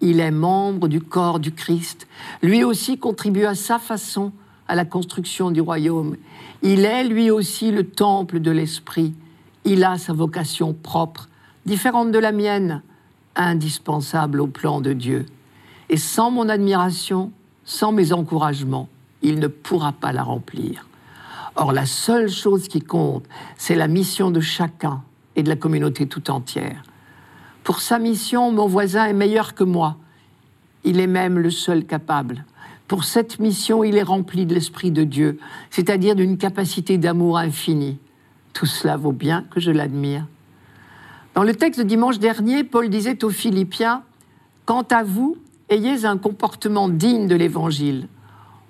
Il 0.00 0.20
est 0.20 0.30
membre 0.30 0.88
du 0.88 1.00
corps 1.00 1.40
du 1.40 1.52
Christ. 1.52 2.06
Lui 2.42 2.62
aussi 2.62 2.98
contribue 2.98 3.46
à 3.46 3.54
sa 3.54 3.78
façon 3.78 4.32
à 4.68 4.74
la 4.74 4.84
construction 4.84 5.50
du 5.50 5.60
royaume. 5.60 6.16
Il 6.62 6.84
est 6.84 7.04
lui 7.04 7.30
aussi 7.30 7.70
le 7.70 7.84
temple 7.84 8.40
de 8.40 8.50
l'Esprit. 8.50 9.14
Il 9.64 9.82
a 9.82 9.96
sa 9.96 10.12
vocation 10.12 10.74
propre, 10.74 11.28
différente 11.64 12.12
de 12.12 12.18
la 12.18 12.32
mienne, 12.32 12.82
indispensable 13.34 14.40
au 14.40 14.46
plan 14.46 14.80
de 14.80 14.92
Dieu. 14.92 15.26
Et 15.88 15.96
sans 15.96 16.30
mon 16.30 16.48
admiration, 16.48 17.32
sans 17.64 17.92
mes 17.92 18.12
encouragements, 18.12 18.88
il 19.22 19.38
ne 19.38 19.46
pourra 19.46 19.92
pas 19.92 20.12
la 20.12 20.22
remplir. 20.22 20.86
Or, 21.56 21.72
la 21.72 21.86
seule 21.86 22.28
chose 22.28 22.68
qui 22.68 22.80
compte, 22.80 23.24
c'est 23.56 23.74
la 23.74 23.88
mission 23.88 24.30
de 24.30 24.40
chacun 24.40 25.02
et 25.36 25.42
de 25.42 25.48
la 25.48 25.56
communauté 25.56 26.06
tout 26.06 26.30
entière. 26.30 26.82
Pour 27.64 27.80
sa 27.80 27.98
mission, 27.98 28.52
mon 28.52 28.66
voisin 28.66 29.06
est 29.06 29.12
meilleur 29.12 29.54
que 29.54 29.64
moi. 29.64 29.96
Il 30.84 31.00
est 31.00 31.06
même 31.06 31.38
le 31.38 31.50
seul 31.50 31.84
capable. 31.84 32.44
Pour 32.88 33.04
cette 33.04 33.40
mission, 33.40 33.82
il 33.82 33.96
est 33.96 34.02
rempli 34.02 34.46
de 34.46 34.54
l'Esprit 34.54 34.92
de 34.92 35.02
Dieu, 35.02 35.38
c'est-à-dire 35.70 36.14
d'une 36.14 36.38
capacité 36.38 36.98
d'amour 36.98 37.38
infini. 37.38 37.98
Tout 38.52 38.66
cela 38.66 38.96
vaut 38.96 39.12
bien 39.12 39.44
que 39.50 39.58
je 39.58 39.72
l'admire. 39.72 40.26
Dans 41.34 41.42
le 41.42 41.54
texte 41.54 41.80
de 41.80 41.84
dimanche 41.84 42.18
dernier, 42.18 42.64
Paul 42.64 42.88
disait 42.88 43.24
aux 43.24 43.30
Philippiens, 43.30 44.02
Quant 44.64 44.86
à 44.90 45.02
vous, 45.02 45.36
ayez 45.68 46.04
un 46.04 46.16
comportement 46.16 46.88
digne 46.88 47.26
de 47.26 47.34
l'Évangile. 47.34 48.08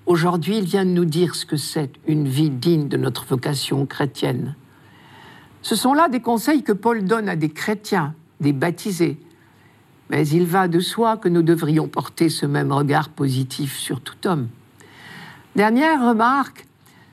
Aujourd'hui, 0.07 0.59
il 0.59 0.65
vient 0.65 0.85
de 0.85 0.91
nous 0.91 1.05
dire 1.05 1.35
ce 1.35 1.45
que 1.45 1.57
c'est 1.57 1.91
une 2.07 2.29
vie 2.29 2.51
digne 2.51 2.89
de 2.89 2.97
notre 2.97 3.27
vocation 3.27 3.87
chrétienne. 3.87 4.55
Ce 5.63 5.75
sont 5.75 5.95
là 5.95 6.09
des 6.09 6.21
conseils 6.21 6.63
que 6.63 6.73
Paul 6.73 7.05
donne 7.05 7.29
à 7.29 7.37
des 7.37 7.51
chrétiens, 7.51 8.15
des 8.41 8.53
baptisés. 8.53 9.19
Mais 10.11 10.27
il 10.29 10.47
va 10.47 10.69
de 10.69 10.79
soi 10.79 11.17
que 11.17 11.29
nous 11.29 11.43
devrions 11.43 11.89
porter 11.89 12.29
ce 12.29 12.47
même 12.47 12.73
regard 12.73 13.09
positif 13.09 13.77
sur 13.77 14.01
tout 14.01 14.27
homme. 14.27 14.49
Dernière 15.57 16.07
remarque, 16.07 16.67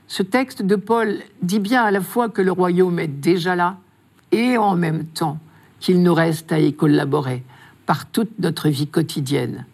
ce 0.06 0.22
texte 0.22 0.62
de 0.62 0.76
Paul 0.76 1.18
dit 1.42 1.58
bien 1.58 1.82
à 1.82 1.90
la 1.90 2.00
fois 2.00 2.28
que 2.28 2.42
le 2.42 2.52
royaume 2.52 3.00
est 3.00 3.08
déjà 3.08 3.56
là 3.56 3.78
et 4.30 4.56
en 4.56 4.76
même 4.76 5.04
temps 5.06 5.38
qu'il 5.80 6.02
nous 6.02 6.14
reste 6.14 6.52
à 6.52 6.60
y 6.60 6.72
collaborer 6.72 7.42
par 7.86 8.06
toute 8.06 8.38
notre 8.38 8.68
vie 8.68 8.86
quotidienne. 8.86 9.66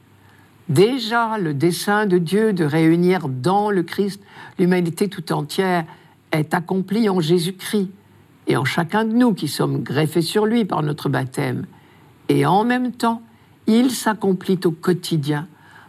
Déjà, 0.71 1.37
le 1.37 1.53
dessein 1.53 2.07
de 2.07 2.17
Dieu 2.19 2.53
de 2.53 2.65
réunir 2.65 3.29
dans 3.29 3.73
le 3.73 3.83
Christ 3.83 4.23
l'humanité 4.57 5.09
tout 5.09 5.33
entière 5.33 5.85
est 6.31 6.55
accompli 6.55 7.09
en 7.09 7.19
Jésus-Christ 7.19 7.91
et 8.47 8.57
en 8.57 8.65
chacun 8.65 9.05
de 9.05 9.13
nous 9.13 9.35
qui 9.35 9.49
sommes 9.49 9.83
greffés 9.83 10.23
sur 10.23 10.47
lui 10.47 10.65
par 10.65 10.85
notre 10.85 11.09
baptême. 11.09 11.67
Et 12.29 12.47
en 12.47 12.63
même 12.63 12.93
temps, 12.93 13.21
il 13.67 13.91
s'accomplit 13.91 14.61
au 14.65 14.71
quotidien 14.71 15.49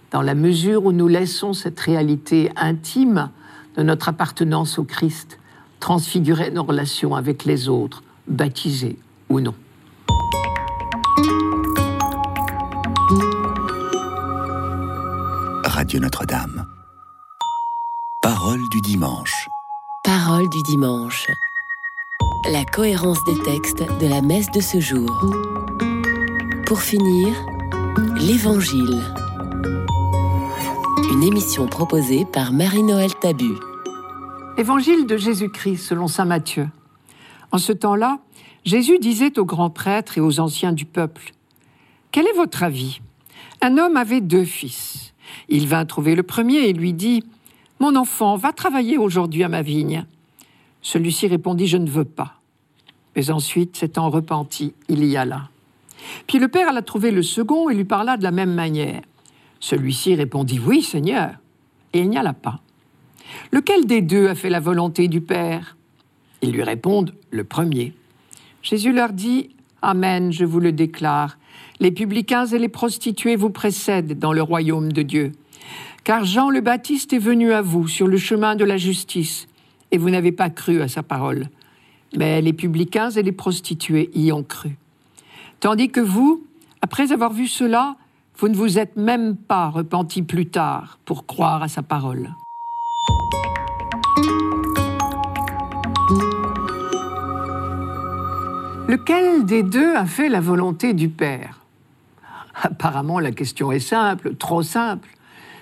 dans 0.10 0.24
la 0.24 0.34
mesure 0.34 0.86
où 0.86 0.92
nous 0.92 1.08
laissons 1.08 1.54
cette 1.54 1.80
réalité 1.80 2.52
intime 2.56 3.30
de 3.78 3.84
notre 3.84 4.10
appartenance 4.10 4.80
au 4.80 4.84
Christ 4.84 5.38
transfigurer 5.80 6.50
nos 6.50 6.64
relations 6.64 7.16
avec 7.16 7.46
les 7.46 7.70
autres, 7.70 8.02
baptisés 8.28 8.98
ou 9.30 9.40
non. 9.42 9.54
Radio 15.92 16.04
Notre-Dame. 16.04 16.68
Parole 18.22 18.62
du 18.72 18.80
dimanche. 18.80 19.50
Parole 20.06 20.48
du 20.48 20.64
dimanche. 20.64 21.28
La 22.50 22.64
cohérence 22.64 23.22
des 23.26 23.38
textes 23.44 23.84
de 24.00 24.08
la 24.08 24.22
messe 24.22 24.50
de 24.52 24.62
ce 24.62 24.80
jour. 24.80 25.10
Pour 26.66 26.82
finir, 26.82 27.36
l'Évangile. 28.16 29.02
Une 31.12 31.24
émission 31.24 31.68
proposée 31.68 32.24
par 32.24 32.54
Marie-Noël 32.54 33.14
Tabu. 33.16 33.52
Évangile 34.58 35.06
de 35.06 35.18
Jésus-Christ 35.18 35.80
selon 35.90 36.08
Saint 36.08 36.24
Matthieu. 36.24 36.70
En 37.52 37.58
ce 37.58 37.74
temps-là, 37.74 38.20
Jésus 38.64 38.98
disait 38.98 39.38
aux 39.38 39.46
grands 39.46 39.70
prêtres 39.70 40.18
et 40.18 40.22
aux 40.22 40.40
anciens 40.40 40.72
du 40.72 40.86
peuple, 40.86 41.34
Quel 42.14 42.28
est 42.28 42.38
votre 42.38 42.64
avis? 42.64 43.02
Un 43.62 43.78
homme 43.78 43.98
avait 43.98 44.22
deux 44.22 44.46
fils. 44.46 45.11
Il 45.50 45.68
vint 45.68 45.86
trouver 45.86 46.16
le 46.16 46.24
premier 46.24 46.70
et 46.70 46.74
lui 46.74 46.94
dit, 46.94 47.24
Mon 47.80 47.96
enfant, 47.96 48.36
va 48.36 48.52
travailler 48.52 48.98
aujourd'hui 48.98 49.44
à 49.44 49.50
ma 49.50 49.62
vigne. 49.62 50.06
Celui-ci 50.82 51.28
répondit, 51.28 51.68
Je 51.68 51.78
ne 51.78 51.90
veux 51.90 52.06
pas. 52.06 52.42
Mais 53.16 53.30
ensuite, 53.30 53.78
s'étant 53.78 54.10
repenti, 54.10 54.74
il 54.88 55.04
y 55.04 55.18
alla. 55.18 55.50
Puis 56.28 56.40
le 56.40 56.48
père 56.48 56.70
alla 56.70 56.82
trouver 56.82 57.12
le 57.12 57.24
second 57.24 57.70
et 57.70 57.76
lui 57.76 57.86
parla 57.86 58.18
de 58.18 58.24
la 58.24 58.32
même 58.32 58.54
manière. 58.54 59.02
Celui-ci 59.60 60.16
répondit 60.16 60.60
Oui, 60.60 60.82
Seigneur, 60.82 61.32
et 61.94 62.00
il 62.00 62.10
n'y 62.10 62.18
alla 62.18 62.34
pas. 62.34 62.60
Lequel 63.52 63.86
des 63.86 64.02
deux 64.02 64.28
a 64.28 64.36
fait 64.36 64.50
la 64.50 64.60
volonté 64.60 65.08
du 65.08 65.22
Père? 65.22 65.78
Ils 66.42 66.52
lui 66.52 66.64
répondent 66.64 67.14
Le 67.30 67.44
premier. 67.44 67.94
Jésus 68.62 68.92
leur 68.92 69.14
dit 69.14 69.50
Amen, 69.82 70.32
je 70.32 70.46
vous 70.46 70.60
le 70.60 70.72
déclare. 70.72 71.38
Les 71.80 71.92
publicains 71.92 72.46
et 72.46 72.60
les 72.60 72.70
prostituées 72.70 73.36
vous 73.36 73.50
précèdent 73.50 74.20
dans 74.20 74.34
le 74.34 74.42
royaume 74.42 74.92
de 74.92 75.02
Dieu. 75.02 75.32
Car 76.04 76.26
Jean 76.26 76.50
le 76.50 76.62
Baptiste 76.62 77.14
est 77.14 77.20
venu 77.20 77.54
à 77.54 77.62
vous 77.62 77.88
sur 77.88 78.08
le 78.08 78.18
chemin 78.18 78.56
de 78.56 78.66
la 78.66 78.78
justice, 78.78 79.48
et 79.92 79.98
vous 79.98 80.10
n'avez 80.10 80.32
pas 80.32 80.50
cru 80.50 80.82
à 80.82 80.88
sa 80.88 81.04
parole. 81.04 81.48
Mais 82.16 82.42
les 82.42 82.54
publicains 82.54 83.10
et 83.12 83.24
les 83.24 83.32
prostituées 83.32 84.10
y 84.14 84.32
ont 84.32 84.44
cru. 84.44 84.78
Tandis 85.60 85.90
que 85.90 86.00
vous, 86.00 86.44
après 86.82 87.12
avoir 87.12 87.32
vu 87.32 87.48
cela, 87.48 87.96
vous 88.38 88.48
ne 88.48 88.56
vous 88.56 88.80
êtes 88.80 88.96
même 88.96 89.36
pas 89.36 89.70
repenti 89.70 90.24
plus 90.24 90.48
tard 90.48 91.00
pour 91.06 91.28
croire 91.28 91.62
à 91.62 91.68
sa 91.68 91.84
parole. 91.84 92.36
Lequel 98.92 99.46
des 99.46 99.64
deux 99.64 99.96
a 99.96 100.06
fait 100.06 100.28
la 100.28 100.42
volonté 100.42 100.94
du 100.94 101.08
Père? 101.08 101.62
Apparemment, 102.62 103.22
la 103.22 103.32
question 103.32 103.72
est 103.72 103.80
simple, 103.80 104.36
trop 104.36 104.64
simple. 104.64 105.08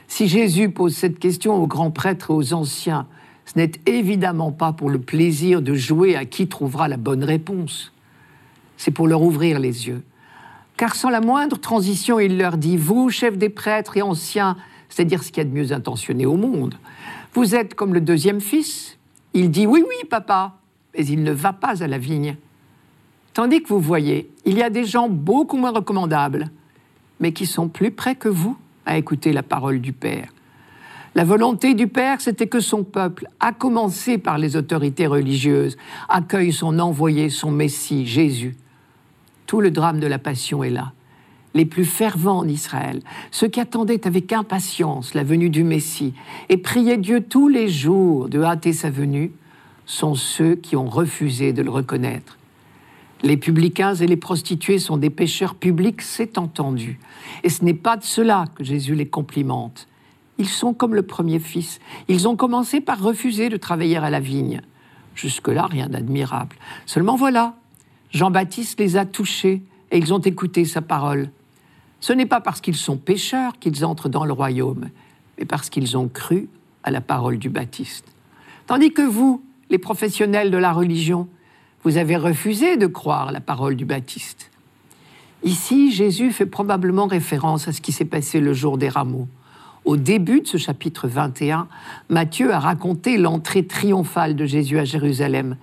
Si 0.08 0.28
Jésus 0.28 0.72
pose 0.72 0.96
cette 0.96 1.20
question 1.20 1.54
aux 1.54 1.68
grands 1.68 1.92
prêtres 1.92 2.32
et 2.32 2.34
aux 2.34 2.54
anciens, 2.56 3.06
ce 3.46 3.60
n'est 3.60 3.74
évidemment 3.86 4.52
pas 4.52 4.74
pour 4.74 4.90
le 4.90 5.00
plaisir 5.00 5.62
de 5.62 5.76
jouer 5.76 6.16
à 6.16 6.26
qui 6.26 6.48
trouvera 6.48 6.88
la 6.88 6.98
bonne 6.98 7.24
réponse. 7.24 7.94
C'est 8.78 8.90
pour 8.90 9.08
leur 9.08 9.22
ouvrir 9.22 9.60
les 9.60 9.88
yeux. 9.88 10.02
Car 10.76 10.96
sans 10.96 11.12
la 11.12 11.22
moindre 11.22 11.60
transition, 11.60 12.20
il 12.20 12.36
leur 12.36 12.58
dit, 12.58 12.78
vous, 12.78 13.12
chefs 13.12 13.38
des 13.38 13.50
prêtres 13.50 13.96
et 13.96 14.02
anciens, 14.02 14.58
c'est-à-dire 14.90 15.22
ce 15.22 15.32
qu'il 15.32 15.44
y 15.44 15.46
a 15.46 15.48
de 15.48 15.56
mieux 15.56 15.72
intentionné 15.72 16.26
au 16.26 16.36
monde, 16.36 16.74
vous 17.36 17.54
êtes 17.54 17.76
comme 17.76 17.94
le 17.94 18.02
deuxième 18.02 18.42
fils. 18.42 18.98
Il 19.36 19.52
dit, 19.52 19.68
oui, 19.68 19.84
oui, 19.88 20.08
papa, 20.10 20.56
mais 20.98 21.06
il 21.06 21.22
ne 21.22 21.32
va 21.32 21.54
pas 21.54 21.84
à 21.84 21.88
la 21.88 22.00
vigne. 22.00 22.36
Tandis 23.34 23.62
que 23.62 23.70
vous 23.70 23.80
voyez, 23.80 24.30
il 24.46 24.58
y 24.58 24.64
a 24.64 24.70
des 24.70 24.86
gens 24.86 25.10
beaucoup 25.10 25.58
moins 25.58 25.72
recommandables, 25.72 26.50
mais 27.20 27.32
qui 27.32 27.46
sont 27.46 27.70
plus 27.70 27.92
près 27.92 28.16
que 28.16 28.30
vous 28.30 28.58
à 28.86 28.98
écouter 28.98 29.34
la 29.34 29.44
parole 29.44 29.82
du 29.82 29.94
Père. 29.94 30.30
La 31.16 31.24
volonté 31.24 31.74
du 31.74 31.88
Père, 31.88 32.22
c'était 32.22 32.48
que 32.48 32.60
son 32.60 32.84
peuple, 32.84 33.28
à 33.40 33.52
commencer 33.52 34.18
par 34.18 34.38
les 34.38 34.56
autorités 34.56 35.08
religieuses, 35.08 35.78
accueille 36.08 36.54
son 36.54 36.80
envoyé, 36.80 37.30
son 37.30 37.52
Messie, 37.52 38.06
Jésus. 38.06 38.56
Tout 39.46 39.62
le 39.62 39.72
drame 39.72 40.00
de 40.00 40.08
la 40.08 40.20
Passion 40.20 40.64
est 40.64 40.70
là. 40.70 40.94
Les 41.56 41.66
plus 41.66 41.86
fervents 41.86 42.40
en 42.40 42.48
Israël, 42.48 43.02
ceux 43.32 43.48
qui 43.48 43.60
attendaient 43.60 44.06
avec 44.06 44.32
impatience 44.32 45.16
la 45.16 45.24
venue 45.24 45.50
du 45.50 45.64
Messie 45.64 46.14
et 46.48 46.58
priaient 46.58 46.98
Dieu 46.98 47.22
tous 47.22 47.48
les 47.48 47.70
jours 47.70 48.30
de 48.30 48.42
hâter 48.42 48.74
sa 48.74 48.92
venue, 48.92 49.32
sont 49.88 50.14
ceux 50.14 50.56
qui 50.56 50.76
ont 50.76 50.88
refusé 50.88 51.52
de 51.54 51.64
le 51.64 51.72
reconnaître. 51.72 52.39
Les 53.22 53.36
publicains 53.36 53.96
et 53.96 54.08
les 54.08 54.18
prostituées 54.18 54.80
sont 54.80 54.98
des 54.98 55.10
pécheurs 55.10 55.56
publics, 55.56 56.02
c'est 56.02 56.38
entendu. 56.38 57.00
Et 57.44 57.50
ce 57.50 57.66
n'est 57.66 57.74
pas 57.74 57.98
de 57.98 58.04
cela 58.04 58.46
que 58.56 58.64
Jésus 58.64 58.96
les 58.96 59.08
complimente. 59.08 59.88
Ils 60.38 60.48
sont 60.48 60.74
comme 60.74 60.96
le 60.96 61.04
premier 61.04 61.40
fils. 61.40 61.80
Ils 62.08 62.30
ont 62.30 62.38
commencé 62.38 62.80
par 62.80 63.02
refuser 63.02 63.50
de 63.50 63.58
travailler 63.58 63.98
à 63.98 64.10
la 64.10 64.22
vigne. 64.22 64.62
Jusque-là, 65.16 65.66
rien 65.66 65.90
d'admirable. 65.90 66.56
Seulement 66.86 67.18
voilà, 67.18 67.56
Jean-Baptiste 68.12 68.80
les 68.80 68.96
a 68.96 69.06
touchés 69.06 69.62
et 69.92 69.98
ils 69.98 70.14
ont 70.14 70.20
écouté 70.20 70.64
sa 70.64 70.82
parole. 70.82 71.30
Ce 72.00 72.14
n'est 72.14 72.26
pas 72.26 72.40
parce 72.40 72.62
qu'ils 72.62 72.78
sont 72.78 72.96
pécheurs 72.96 73.60
qu'ils 73.60 73.84
entrent 73.84 74.08
dans 74.08 74.24
le 74.24 74.32
royaume, 74.32 74.90
mais 75.38 75.44
parce 75.44 75.70
qu'ils 75.70 75.98
ont 75.98 76.08
cru 76.08 76.48
à 76.84 76.92
la 76.92 77.02
parole 77.02 77.38
du 77.38 77.50
Baptiste. 77.50 78.06
Tandis 78.66 78.94
que 78.94 79.02
vous, 79.02 79.44
les 79.70 79.78
professionnels 79.78 80.52
de 80.52 80.58
la 80.58 80.72
religion, 80.72 81.28
vous 81.84 81.98
avez 81.98 82.18
refusé 82.18 82.78
de 82.78 82.88
croire 82.88 83.32
la 83.32 83.42
parole 83.42 83.76
du 83.76 83.86
Baptiste. 83.86 84.52
Ici, 85.44 85.92
Jésus 85.92 86.32
fait 86.32 86.46
probablement 86.46 87.08
référence 87.08 87.68
à 87.68 87.72
ce 87.72 87.82
qui 87.82 87.92
s'est 87.92 88.06
passé 88.06 88.42
le 88.42 88.54
jour 88.54 88.78
des 88.78 88.90
rameaux. 88.90 89.28
Au 89.86 89.96
début 89.96 90.42
de 90.42 90.48
ce 90.48 90.58
chapitre 90.58 91.08
21, 91.08 91.68
Matthieu 92.10 92.54
a 92.54 92.60
raconté 92.60 93.18
l'entrée 93.18 93.66
triomphale 93.66 94.36
de 94.36 94.46
Jésus 94.46 94.78
à 94.78 94.84
Jérusalem 94.84 95.56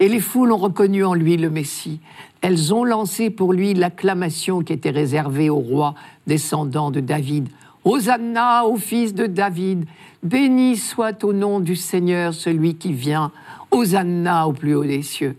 et 0.00 0.08
les 0.08 0.20
foules 0.20 0.50
ont 0.50 0.56
reconnu 0.56 1.04
en 1.04 1.14
lui 1.14 1.36
le 1.36 1.50
Messie. 1.50 2.00
Elles 2.40 2.74
ont 2.74 2.84
lancé 2.84 3.30
pour 3.30 3.52
lui 3.52 3.74
l'acclamation 3.74 4.62
qui 4.62 4.72
était 4.72 4.90
réservée 4.90 5.50
au 5.50 5.58
roi 5.58 5.94
descendant 6.26 6.90
de 6.90 7.00
David. 7.00 7.48
Hosanna 7.84 8.64
au 8.64 8.76
fils 8.76 9.14
de 9.14 9.26
David, 9.26 9.84
béni 10.22 10.76
soit 10.76 11.22
au 11.22 11.32
nom 11.32 11.60
du 11.60 11.76
Seigneur 11.76 12.34
celui 12.34 12.74
qui 12.74 12.92
vient, 12.92 13.30
Hosanna 13.70 14.48
au 14.48 14.52
plus 14.52 14.74
haut 14.74 14.84
des 14.84 15.02
cieux. 15.02 15.36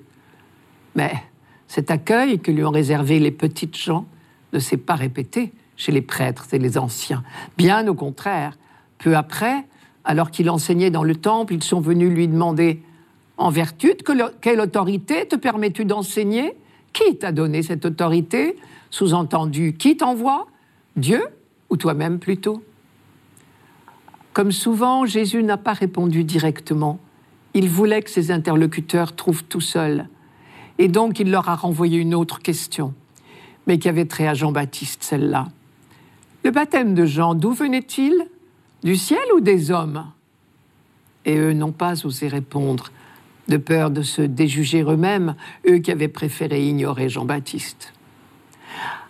Mais 0.95 1.13
cet 1.67 1.91
accueil 1.91 2.39
que 2.39 2.51
lui 2.51 2.63
ont 2.63 2.71
réservé 2.71 3.19
les 3.19 3.31
petites 3.31 3.77
gens 3.77 4.05
ne 4.53 4.59
s'est 4.59 4.77
pas 4.77 4.95
répété 4.95 5.53
chez 5.77 5.91
les 5.91 6.01
prêtres 6.01 6.47
et 6.51 6.59
les 6.59 6.77
anciens. 6.77 7.23
Bien 7.57 7.87
au 7.87 7.93
contraire, 7.93 8.57
peu 8.97 9.15
après, 9.15 9.65
alors 10.03 10.31
qu'il 10.31 10.49
enseignait 10.49 10.91
dans 10.91 11.03
le 11.03 11.15
temple, 11.15 11.53
ils 11.53 11.63
sont 11.63 11.79
venus 11.79 12.11
lui 12.11 12.27
demander 12.27 12.81
en 13.37 13.49
vertu 13.49 13.93
de 13.95 14.03
quelle 14.41 14.59
autorité 14.59 15.27
te 15.27 15.35
permets-tu 15.35 15.85
d'enseigner? 15.85 16.55
Qui 16.93 17.17
t'a 17.17 17.31
donné 17.31 17.63
cette 17.63 17.85
autorité? 17.85 18.57
Sous-entendu, 18.89 19.73
qui 19.73 19.97
t'envoie? 19.97 20.47
Dieu 20.95 21.23
ou 21.69 21.77
toi-même 21.77 22.19
plutôt? 22.19 22.63
Comme 24.33 24.51
souvent, 24.51 25.05
Jésus 25.05 25.43
n'a 25.43 25.57
pas 25.57 25.73
répondu 25.73 26.23
directement. 26.23 26.99
Il 27.53 27.69
voulait 27.69 28.01
que 28.01 28.09
ses 28.09 28.31
interlocuteurs 28.31 29.15
trouvent 29.15 29.43
tout 29.43 29.61
seuls. 29.61 30.07
Et 30.81 30.87
donc 30.87 31.19
il 31.19 31.29
leur 31.29 31.47
a 31.47 31.55
renvoyé 31.55 31.99
une 31.99 32.15
autre 32.15 32.39
question, 32.39 32.95
mais 33.67 33.77
qui 33.77 33.87
avait 33.87 34.05
trait 34.05 34.25
à 34.25 34.33
Jean-Baptiste, 34.33 35.03
celle-là. 35.03 35.49
Le 36.43 36.49
baptême 36.49 36.95
de 36.95 37.05
Jean, 37.05 37.35
d'où 37.35 37.51
venait-il? 37.51 38.25
Du 38.83 38.95
ciel 38.95 39.21
ou 39.35 39.41
des 39.41 39.69
hommes? 39.69 40.07
Et 41.25 41.37
eux 41.37 41.53
n'ont 41.53 41.71
pas 41.71 42.03
osé 42.03 42.27
répondre 42.27 42.85
de 43.47 43.57
peur 43.57 43.91
de 43.91 44.01
se 44.01 44.23
déjuger 44.23 44.81
eux-mêmes, 44.81 45.35
eux 45.69 45.77
qui 45.77 45.91
avaient 45.91 46.07
préféré 46.07 46.67
ignorer 46.67 47.09
Jean-Baptiste. 47.09 47.93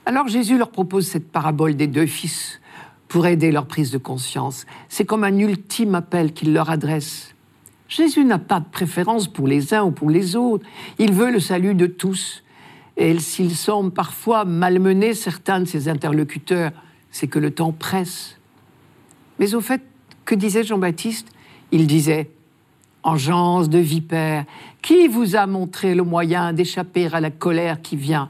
Alors 0.06 0.28
Jésus 0.28 0.58
leur 0.58 0.72
propose 0.72 1.08
cette 1.08 1.32
parabole 1.32 1.78
des 1.78 1.88
deux 1.88 2.06
fils 2.06 2.60
pour 3.08 3.28
aider 3.28 3.50
leur 3.50 3.66
prise 3.66 3.92
de 3.92 3.98
conscience. 3.98 4.66
C'est 4.90 5.06
comme 5.06 5.24
un 5.24 5.38
ultime 5.38 5.96
appel 5.96 6.34
qu'il 6.34 6.52
leur 6.52 6.70
adresse. 6.70 7.34
Jésus 7.92 8.24
n'a 8.24 8.40
pas 8.40 8.62
de 8.62 8.70
préférence 8.72 9.28
pour 9.28 9.48
les 9.48 9.74
uns 9.74 9.84
ou 9.84 9.92
pour 9.92 10.10
les 10.10 10.38
autres. 10.38 10.66
Il 10.98 11.12
veut 11.12 11.30
le 11.30 11.42
salut 11.42 11.76
de 11.76 11.88
tous. 11.88 12.42
Et 12.96 13.20
s'il 13.20 13.54
semble 13.54 13.92
parfois 13.92 14.46
malmener 14.46 15.14
certains 15.14 15.60
de 15.60 15.66
ses 15.66 15.90
interlocuteurs, 15.90 16.72
c'est 17.12 17.28
que 17.28 17.38
le 17.38 17.52
temps 17.52 17.74
presse. 17.74 18.38
Mais 19.40 19.56
au 19.56 19.60
fait, 19.60 19.82
que 20.24 20.36
disait 20.36 20.64
Jean-Baptiste? 20.64 21.28
Il 21.74 21.86
disait 21.86 22.32
Engeance 23.04 23.68
de 23.68 23.80
vipère, 23.80 24.46
qui 24.82 25.10
vous 25.10 25.36
a 25.36 25.46
montré 25.46 25.94
le 25.94 26.04
moyen 26.04 26.54
d'échapper 26.54 27.10
à 27.12 27.20
la 27.20 27.30
colère 27.30 27.82
qui 27.82 27.98
vient? 27.98 28.30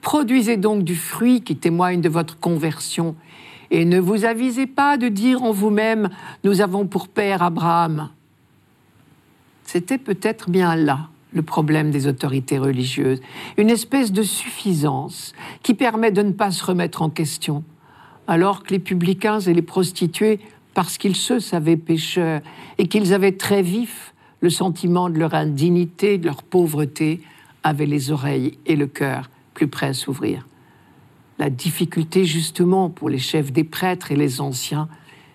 Produisez 0.00 0.56
donc 0.56 0.84
du 0.84 0.96
fruit 0.96 1.42
qui 1.42 1.56
témoigne 1.56 2.00
de 2.00 2.08
votre 2.08 2.38
conversion, 2.38 3.14
et 3.70 3.84
ne 3.84 4.00
vous 4.00 4.24
avisez 4.24 4.66
pas 4.66 4.96
de 4.96 5.08
dire 5.08 5.42
en 5.42 5.52
vous-même 5.52 6.08
Nous 6.44 6.62
avons 6.62 6.86
pour 6.86 7.08
père 7.08 7.42
Abraham. 7.42 8.08
C'était 9.72 9.96
peut-être 9.96 10.50
bien 10.50 10.76
là 10.76 11.08
le 11.32 11.40
problème 11.40 11.90
des 11.90 12.06
autorités 12.06 12.58
religieuses, 12.58 13.22
une 13.56 13.70
espèce 13.70 14.12
de 14.12 14.22
suffisance 14.22 15.32
qui 15.62 15.72
permet 15.72 16.10
de 16.10 16.20
ne 16.20 16.32
pas 16.32 16.50
se 16.50 16.62
remettre 16.62 17.00
en 17.00 17.08
question, 17.08 17.64
alors 18.26 18.64
que 18.64 18.74
les 18.74 18.78
publicains 18.78 19.40
et 19.40 19.54
les 19.54 19.62
prostituées, 19.62 20.40
parce 20.74 20.98
qu'ils 20.98 21.16
se 21.16 21.38
savaient 21.38 21.78
pécheurs 21.78 22.42
et 22.76 22.86
qu'ils 22.86 23.14
avaient 23.14 23.32
très 23.32 23.62
vif 23.62 24.12
le 24.42 24.50
sentiment 24.50 25.08
de 25.08 25.18
leur 25.18 25.32
indignité, 25.32 26.18
de 26.18 26.26
leur 26.26 26.42
pauvreté, 26.42 27.22
avaient 27.62 27.86
les 27.86 28.10
oreilles 28.10 28.58
et 28.66 28.76
le 28.76 28.86
cœur 28.86 29.30
plus 29.54 29.68
prêts 29.68 29.86
à 29.86 29.94
s'ouvrir. 29.94 30.46
La 31.38 31.48
difficulté 31.48 32.26
justement 32.26 32.90
pour 32.90 33.08
les 33.08 33.16
chefs 33.16 33.52
des 33.52 33.64
prêtres 33.64 34.12
et 34.12 34.16
les 34.16 34.42
anciens, 34.42 34.90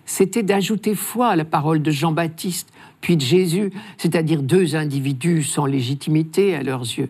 c'était 0.05 0.43
d'ajouter 0.43 0.93
foi 0.93 1.29
à 1.29 1.35
la 1.35 1.43
parole 1.43 1.81
de 1.81 1.89
Jean-Baptiste 1.89 2.71
puis 3.01 3.17
de 3.17 3.21
Jésus, 3.21 3.71
c'est-à-dire 3.97 4.41
deux 4.41 4.75
individus 4.75 5.43
sans 5.43 5.65
légitimité 5.65 6.55
à 6.55 6.63
leurs 6.63 6.81
yeux. 6.81 7.09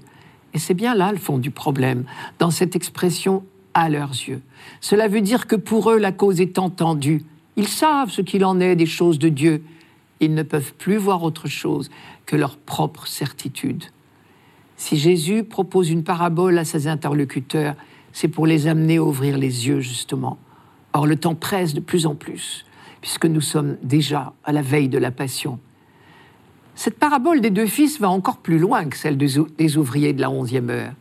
Et 0.54 0.60
c'est 0.60 0.74
bien 0.74 0.96
là 0.96 1.12
le 1.12 1.18
fond 1.18 1.38
du 1.38 1.52
problème, 1.52 2.06
dans 2.40 2.52
cette 2.52 2.76
expression 2.76 3.44
à 3.74 3.90
leurs 3.90 4.10
yeux. 4.10 4.42
Cela 4.82 5.08
veut 5.08 5.22
dire 5.22 5.48
que 5.48 5.56
pour 5.56 5.92
eux, 5.92 5.98
la 5.98 6.12
cause 6.12 6.42
est 6.42 6.58
entendue. 6.58 7.24
Ils 7.58 7.68
savent 7.68 8.10
ce 8.10 8.22
qu'il 8.22 8.44
en 8.44 8.60
est 8.60 8.76
des 8.76 8.86
choses 8.86 9.20
de 9.20 9.30
Dieu. 9.30 9.64
Ils 10.20 10.34
ne 10.34 10.44
peuvent 10.44 10.74
plus 10.74 10.98
voir 10.98 11.24
autre 11.24 11.48
chose 11.48 11.90
que 12.26 12.36
leur 12.36 12.58
propre 12.58 13.08
certitude. 13.08 13.84
Si 14.78 14.98
Jésus 14.98 15.44
propose 15.44 15.90
une 15.90 16.04
parabole 16.04 16.58
à 16.58 16.66
ses 16.66 16.88
interlocuteurs, 16.88 17.76
c'est 18.14 18.28
pour 18.28 18.48
les 18.48 18.68
amener 18.68 18.98
à 18.98 19.04
ouvrir 19.04 19.38
les 19.38 19.68
yeux, 19.68 19.80
justement. 19.80 20.38
Or, 20.94 21.06
le 21.06 21.16
temps 21.16 21.36
presse 21.36 21.74
de 21.74 21.80
plus 21.80 22.06
en 22.06 22.16
plus, 22.16 22.66
puisque 23.02 23.26
nous 23.26 23.42
sommes 23.42 23.78
déjà 23.84 24.34
à 24.44 24.52
la 24.52 24.62
veille 24.62 24.90
de 24.90 24.98
la 24.98 25.12
Passion. 25.12 25.60
Cette 26.78 27.00
parabole 27.00 27.42
des 27.42 27.50
deux 27.50 27.66
fils 27.66 28.00
va 28.00 28.08
encore 28.08 28.38
plus 28.38 28.60
loin 28.60 28.86
que 28.86 28.96
celle 28.96 29.18
des 29.18 29.78
ouvriers 29.78 30.14
de 30.14 30.22
la 30.22 30.30
onzième 30.30 30.70
heure. 30.70 30.94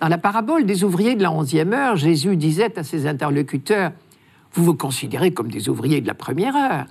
Dans 0.00 0.08
la 0.08 0.18
parabole 0.18 0.66
des 0.66 0.82
ouvriers 0.82 1.14
de 1.14 1.22
la 1.22 1.30
onzième 1.30 1.72
heure, 1.72 1.94
Jésus 1.94 2.34
disait 2.34 2.76
à 2.76 2.82
ses 2.82 3.06
interlocuteurs, 3.06 3.92
Vous 4.52 4.64
vous 4.64 4.74
considérez 4.74 5.30
comme 5.30 5.48
des 5.48 5.68
ouvriers 5.68 6.00
de 6.00 6.08
la 6.08 6.14
première 6.14 6.56
heure, 6.56 6.86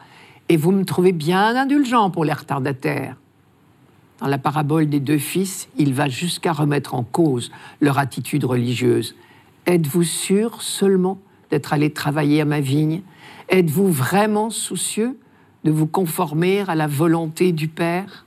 et 0.47 0.55
vous 0.55 0.71
me 0.71 0.85
trouvez 0.85 1.11
bien 1.11 1.57
indulgent 1.57 2.09
pour 2.09 2.23
les 2.23 2.31
retardataires. 2.31 3.17
Dans 4.21 4.27
la 4.27 4.37
parabole 4.37 4.87
des 4.87 5.01
deux 5.01 5.17
fils, 5.17 5.67
il 5.77 5.93
va 5.93 6.07
jusqu'à 6.07 6.53
remettre 6.53 6.95
en 6.95 7.03
cause 7.03 7.51
leur 7.81 7.99
attitude 7.99 8.45
religieuse. 8.45 9.13
Êtes-vous 9.65 10.03
sûr 10.03 10.61
seulement 10.61 11.19
d'être 11.51 11.73
allé 11.73 11.91
travailler 11.91 12.39
à 12.39 12.45
ma 12.45 12.61
vigne? 12.61 13.01
Êtes-vous 13.49 13.91
vraiment 13.91 14.51
soucieux 14.51 15.17
de 15.65 15.71
vous 15.71 15.87
conformer 15.87 16.63
à 16.67 16.75
la 16.75 16.85
volonté 16.87 17.51
du 17.51 17.67
Père 17.67 18.25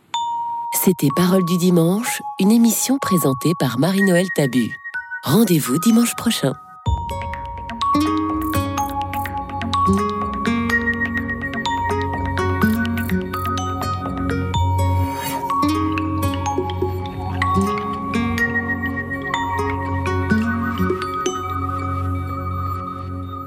C'était 0.73 1.09
Parole 1.15 1.45
du 1.45 1.57
dimanche, 1.57 2.21
une 2.41 2.51
émission 2.51 2.99
présentée 3.01 3.53
par 3.61 3.79
Marie-Noël 3.79 4.27
Tabu. 4.35 4.77
Rendez-vous 5.23 5.79
dimanche 5.79 6.15
prochain. 6.17 6.55